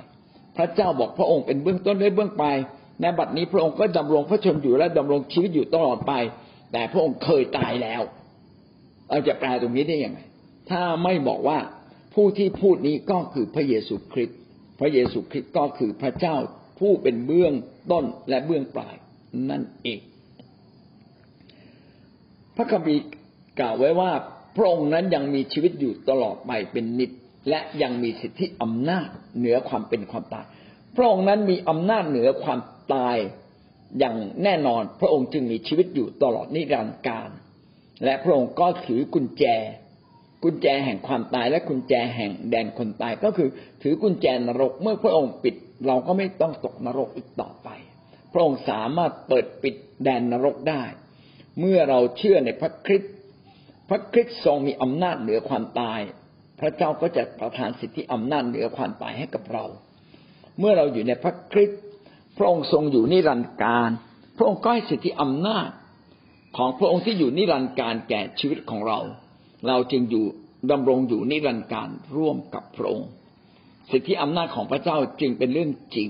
[0.57, 2.57] พระเจ้าบอกพระองค์เป็นเบื้องต้นและเบื้องปลาย
[3.01, 6.13] ในบัดนี้พระองค์ก็ดำรงพระชนอยู่และดำรงชีวิตอยู่ตลอดไป
[6.71, 8.01] แต่พระองค์เคยตายแล้ว
[9.09, 10.19] เราจะแปลตรงนี้ได้อยังไง
[10.69, 11.59] ถ้าไม่บอกว่า
[12.13, 14.37] ผู้ที่พูดนี้ก็คือพระเยซูคริสต์
[14.79, 16.35] พระเยซูคริสต์ก็คือพระเจ้า
[16.79, 17.53] ผู้เป็นเบื้อง
[17.91, 18.95] ต้นและเบื้องปลาย
[19.49, 19.99] นั่นเอง
[22.55, 23.03] พระคัมภีร์
[23.59, 24.11] กล่าวไว้ว่า
[24.55, 27.11] พระองค์นั้นยังมีชีวิตอยู่ตลอดไปเป็นนิจ
[27.49, 29.07] และยังมีสิทธิอำนาจ
[29.37, 30.45] เหนือความเป็นความตาย
[30.95, 32.59] พระองค์นั้นมีอำนาจเหนือความ
[32.93, 33.17] ตาย
[33.99, 37.29] อย่างแน่นอน พระองค์จึงมีชีวิตอยู่ตลอดนิรันดร์การ
[38.03, 39.45] และพระองค์ก็ถือกุญแจ
[40.43, 43.49] กุญแจแห่งความตายและกุญแจแห่งแดนคนตายก็คือ
[43.81, 45.55] ถือกุญแจนรกเมื่อพระองค์ปิด
[45.87, 47.69] เราก็ไม่ต้องตกนรกอีกต่อไป
[48.33, 50.83] พระองค์สามารถเปิดปิดแดนนรกได้
[51.59, 53.13] เมื่อเราเชื่อในพระคริสต์
[53.89, 55.99] พระคริสต์ทรงมีอำนาจเหนือความตาย
[56.59, 59.65] พระเจ้าก็จะประทานสิทธิอำนาจเหนือความตายให้กับเรา
[60.59, 61.81] เมื่อเราอยู่ในพระคริสต์
[62.37, 63.89] พระองค์ทรงอยู่นิรันดร์การ
[64.37, 65.69] พระองค์ก็ให้สิทธิอำนาจ
[66.57, 68.99] ของพระองค์ที่อยู่นิรันดร์การแก่ชีวิตของเรา
[69.67, 70.25] เราจึงอยู่
[70.71, 73.09] ดำรงอยู่นิรันดร์การร่วมกับพระองค์
[73.91, 76.09] สิทธิอำนาจของพระเจ้าจึงเป็นเรื่องจริง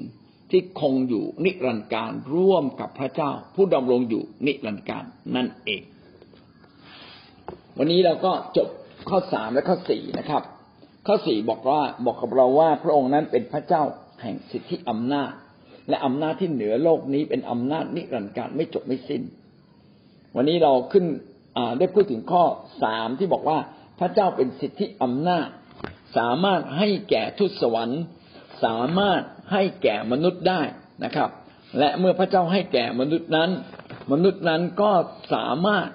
[0.51, 5.03] ที่คงอยู่นิรันดร์การร่วมกับพระเจ้า ผู้ดำรงอยู่นิรันดร์การ
[5.35, 5.81] นั่นเอง
[7.77, 8.69] วันนี้เราก็จบ
[9.09, 10.43] ข้อสามและข้อสี่นะครับ
[11.07, 13.83] ข้อสี่บอกว่าบอกกับเราว่าพระองค์นั้นเป็นพระเจ้า
[14.21, 15.31] แห่งสิทธิอำนาจ
[15.89, 19.21] และอำนาจที่เหนือโลกนี้เป็นอำนาจนิรันดร์การไม่จบไม่สิ้น
[20.35, 21.05] วันนี้เราขึ้น
[21.79, 22.43] ได้พูดถึงข้อ
[22.83, 23.59] สามที่บอกว่า
[23.99, 25.47] พระเจ้าเป็นสิทธิอำนาจ
[26.17, 28.01] สามารถให้แก่ทุตสวรรค์
[28.63, 29.21] สามารถ
[29.51, 30.61] ให้แก่มนุษย์ได้
[31.03, 31.29] นะครับ
[31.79, 33.49] และเมื่อพระเจ้าให้แก่มนุษย์นั้น
[34.11, 34.91] มนุษย์นั้นก็
[35.33, 35.87] สามารถ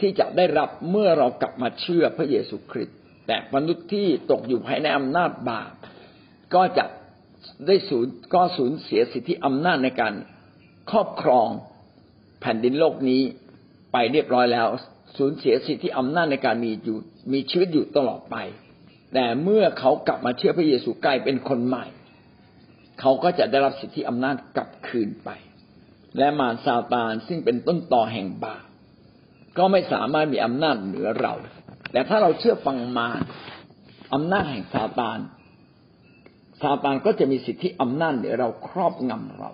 [0.00, 2.96] ที่จะได้รับเมื่อเรากลับมาเชื่อพระเยซูคริสต์
[3.26, 5.72] แต่มนุษย์ที่ตกอยู่ภายในอำนาจบาป
[6.54, 6.84] ก็จะ
[7.66, 10.14] ได้สูญก็สูญเสียสิทธิอำนาจในการ
[10.90, 11.48] ครอบครอง
[12.40, 13.22] แผ่นดินโลกนี้
[13.92, 14.68] ไปเรียบร้อยแล้ว
[15.16, 16.98] สูญเสียสิทธิอำนาจในการมีอยู่
[17.32, 18.36] มีชีวิตอยู่ตลอดไป
[19.14, 21.86] แต่เมื่อเขากลับมาเชื่อพระเยซูกลายเป็นคนใหม่
[23.00, 25.30] เขาก็จะได้รับสิทธิอำนาจกลับคืนไป
[26.18, 28.64] และมารซาตานซึ่งเป็นต้นต่อแห่งบาป
[29.58, 31.34] ก็ไม่สามารถมีอำนาจเหนือเรา
[31.92, 33.20] แต่ถ้าเราเชื่อฟังมาร
[34.14, 35.18] อำนาจแห่งซาตาน
[36.62, 39.50] ซาตานก็จะมีสิทธิอำนาจเหนือเราครอบงำเรา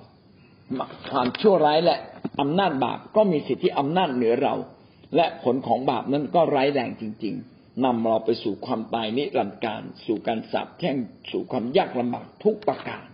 [1.11, 1.96] ความชั่วร้ายและ
[2.40, 4.55] อำนาจบาปก็มีสิทธิอำนาจเหนือเรา
[5.16, 10.96] และผลของบาปนั้นก็ร้ายแรงจริง ๆนำเราไปสู่ความตายนิรันดร์การ สู่การสาปแช่ง
[11.30, 13.04] สู่ความยากลำบากทุกประการ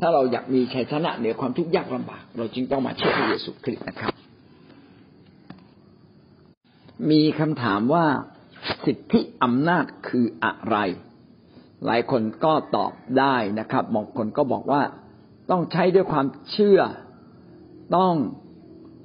[0.00, 4.12] ถ้าเราอยากมีชัยชนะเหนือความทุกข์ยากลำบาก เราจึงต้องมาเชื่อพระเยซูคริสต์นะครับ
[7.10, 8.06] มีคำถามว่า
[8.84, 10.76] สิทธิอำนาจคืออะไร
[11.86, 14.82] หลายคนก็ตอบได้นะครับบางคนก็บอกว่า
[15.50, 16.80] ต้องใช้ด้วยความเชื่อ
[17.96, 18.14] ต้อง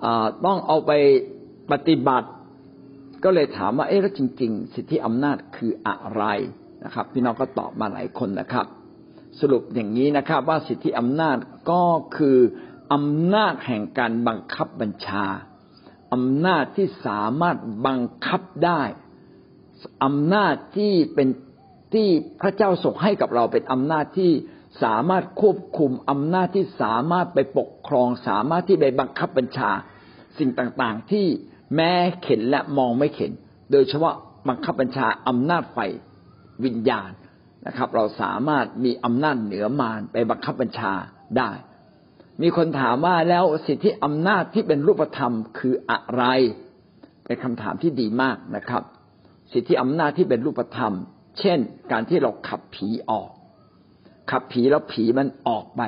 [0.04, 0.08] อ
[0.46, 0.92] ต้องเอาไป
[1.72, 2.30] ปฏิบัติ
[3.24, 6.24] ก็เลยถามว่าเอ๊ะแล้วจริง ๆ สิทธิอำนาจคืออะไร
[6.86, 8.66] นะครับ พี่น้องก็ตอบมาหลายคนนะครับ
[9.40, 11.38] สรุปอย่างนี้นะครับ ว่าสิทธิอำนาจ
[11.72, 11.84] ก็
[12.18, 12.38] คือ
[12.94, 15.26] อำนาจแห่งการบังคับบัญชา
[16.14, 17.58] อำนาจที่สามารถ
[17.88, 18.82] บังคับได้
[20.06, 21.30] อำนาจที่เป็น
[21.94, 22.08] ที่
[22.42, 24.32] พระเจ้าส่งให้กับเราเป็นอำนาจที่
[24.84, 29.72] สามารถควบคุมอำนาจที่สามารถไปปกครอง สามารถที่ไปบังคับบัญชา
[30.38, 31.28] สิ่งต่างๆที่
[31.76, 31.92] แม้
[32.22, 33.32] เข็นและมองไม่เข็น
[33.72, 34.16] โดยเฉพาะ
[34.48, 35.80] บังคับบัญชาอำนาจไฟ
[36.66, 37.12] วิญญาณ
[37.68, 40.94] นะครับ เราสามารถมีอำนาจเหนือมารไปบังคับบัญชา
[41.38, 41.52] ได้
[42.42, 46.24] มีคนถามว่าแล้วสิทธิอำนาจที่เป็นรูปธรรมคืออะไร
[47.26, 48.84] เป็นคำถามที่ดีมากนะครับ
[49.52, 50.94] สิทธิอำนาจที่เป็นรูปธรรม
[51.40, 51.60] เช่น
[51.92, 53.30] การที่เราขับผีออก
[54.32, 55.82] ขับผีแล้วผีมันออกไป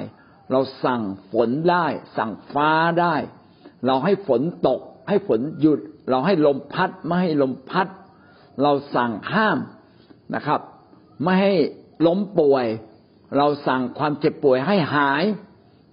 [0.52, 1.86] เราสั่งฝนได้
[2.18, 2.70] สั่งฟ้า
[3.02, 3.16] ได้
[3.86, 4.82] เราให้ฝนตก
[5.12, 7.88] ให้ฝนหยุด เราให้ลมพัดไม่ให้ลมพัด
[8.62, 9.58] เราสั่งห้าม
[10.36, 10.60] นะครับ
[11.24, 11.56] ไม่ให้
[12.08, 12.66] ล้มป่วย
[13.38, 15.24] เราสั่งความเจ็บป่วยให้หาย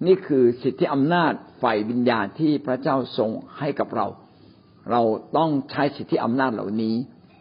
[0.05, 4.07] นี่คือสิทธิอำนาจฝ่ายวิญญาณที่พระเจ้าทรงให้กับเรา
[4.91, 5.01] เรา
[5.37, 6.95] ต้องใช้สิทธิอำนาจเหล่านี้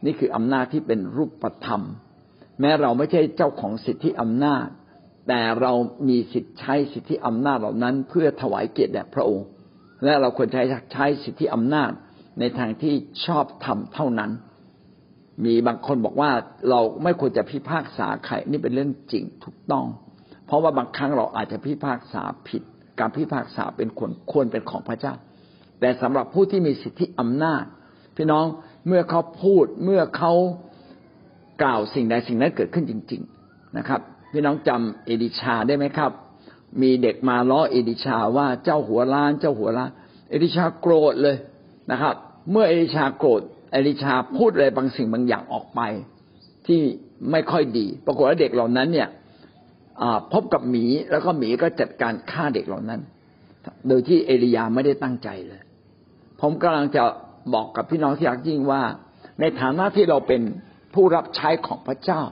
[0.04, 1.82] นี่คืออำนาจที่เป็นรูปธรรม
[2.60, 4.66] แม้เราไม่ใช่เจ้าของสิทธิอำนาจ
[5.28, 5.72] แต่เรา
[6.08, 9.46] มีสิทธิใช้สิทธิอำนาจเหล่านั้น เพื่อถวายเกียรติแด่พระองค์
[10.04, 11.90] และเราควรใช้ใช้สิทธิอำนาจ
[12.40, 12.94] ในทางที่
[13.26, 14.30] ชอบทำเท่านั้น
[15.44, 16.30] มีบางคนบอกว่า
[16.70, 19.86] เราไม่ควรจะพิพากษาใครนี่เป็นเรื่องจริงถูกต้อง
[20.46, 22.62] เพราะว่าบางครั้งเราอาจจะพิพากษาผิด
[22.98, 25.14] การพิพากษาเป็นควรควรเป็นของพระเจ้า
[25.80, 27.64] แต่สำหรับผู้ที่มีสิทธิอำนาจ
[28.16, 28.44] พี่น้อง
[28.86, 30.32] เมื่อเขาพูดเมื่อเขา
[31.62, 34.00] กล่าวสิ่งใดสิ่งนั้นเกิดขึ้นจริง ๆนะครับ
[34.32, 36.12] พี่น้องจำเอดิชาได้ไหมครับ
[36.82, 39.90] มีเด็กมาล้อเอดิชาว่าเจ้าหัวล้าน เจ้าหัวล้าน
[40.28, 41.36] เอดิชาโกรธเลย
[41.90, 42.14] นะครับ
[42.50, 43.42] เมื่อเอดิชาโกรธ
[43.72, 45.80] เอลิชาพูดอะไรบางสิ่งบางอย่างออกไป
[46.66, 46.80] ที่
[47.30, 49.08] ไม่ค่อยดี ปรากฏว่าเด็กเหล่านั้นเนี่ย
[50.32, 53.00] พบกับหมีแล้วก็หมีก็จัดการฆ่าเด็กเหล่านั้น
[53.88, 55.62] โดยที่เอลียาไม่ได้ตั้งใจเลย
[56.40, 57.02] ผมกำลังจะ
[57.54, 58.82] บอกกับพี่น้องที่รักยิ่งว่า
[59.40, 60.42] ในฐานะที่เราเป็น
[60.94, 62.22] ผู้รับใช้ของพระเจ้า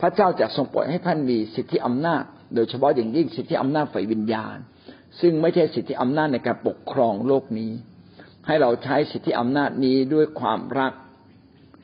[0.00, 2.22] พระเจ้าจะทรงโปรดให้ท่านมีสิทธิอำนาจ
[2.54, 4.56] โดยเฉพาะอย่างยิ่งสิทธิอำนาจฝ่ายวิญญาณ
[5.20, 7.72] ซึ่งไม่ใช่สิทธิอำนาจในการปกครองโลกนี้
[8.46, 10.92] ให้เราใช้สิทธิอำนาจนี้ด้วยความรัก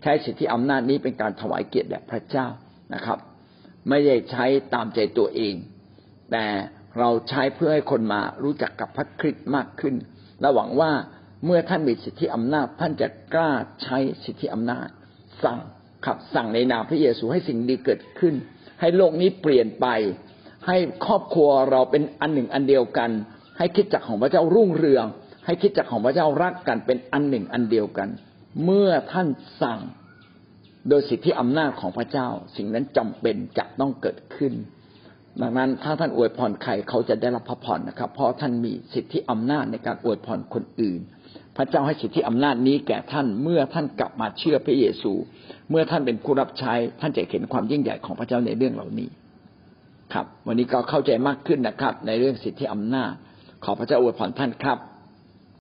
[0.03, 2.47] ใช้สิทธิอำนาจนี้เป็นการถวายเกียรติแด่พระเจ้า
[2.95, 3.19] นะครับ
[3.89, 4.45] ไม่ได้ใช้
[4.75, 5.55] ตามใจตัวเอง
[6.33, 6.47] แต่
[6.99, 9.95] เราใช้เพื่อให้คนมารู้จักกับพระคริสต์มากขึ้น
[10.41, 10.93] และหวังว่า
[11.45, 13.53] เมื่อท่านมีสิทธิอำนาจ ท่านจะกล้า
[13.83, 14.89] ใช้สิทธิอำนาจ
[15.45, 15.59] สั่ง
[16.07, 18.35] ขับสั่งในนามพระเยซูให้สิ่งดีเกิดขึ้น
[18.81, 19.87] ให้โลกนี้เปลี่ยนไป
[20.67, 23.11] ให้ครอบครัวเราเป็นอันหนึ่งอันเดียวกัน
[23.59, 25.05] ให้คิดจักของพระเจ้ารุ่งเรือง
[25.47, 28.09] ให้คิดจักของพระเจ้ารักกันเป็นอันหนึ่งอันเดียวกัน
[28.65, 29.29] เมื่อท่าน
[29.63, 29.81] สั่ง
[30.89, 34.53] โดยสิทธิอำนาจของพระเจ้า สิ่งนั้นจำเป็นจะต้องเกิดขึ้น
[35.41, 41.01] ดังนั้นถ้าท่านอวยพรใครเขาจะได้รับพระพรนะครับ เพราะท่านมีสิทธิอำนาจในการอวยพรคนอื่น
[41.57, 45.13] พระเจ้าให้สิทธิอำนาจนี้แก่ท่านเมื่อท่านกลับมาเชื่อพระเยซู
[45.71, 49.09] เมื่อท่านเป็นผู้รับใช้ท่านจะเห็นความยิ่งใหญ่ของพระเจ้าในเรื่องเหล่านี้
[50.15, 53.13] ครับ วันนี้ก็เข้าใจมากขึ้นนะครับ ในเรื่องสิทธิอำนาจ
[53.65, 54.79] ขอพระเจ้าอวยพรท่านครับ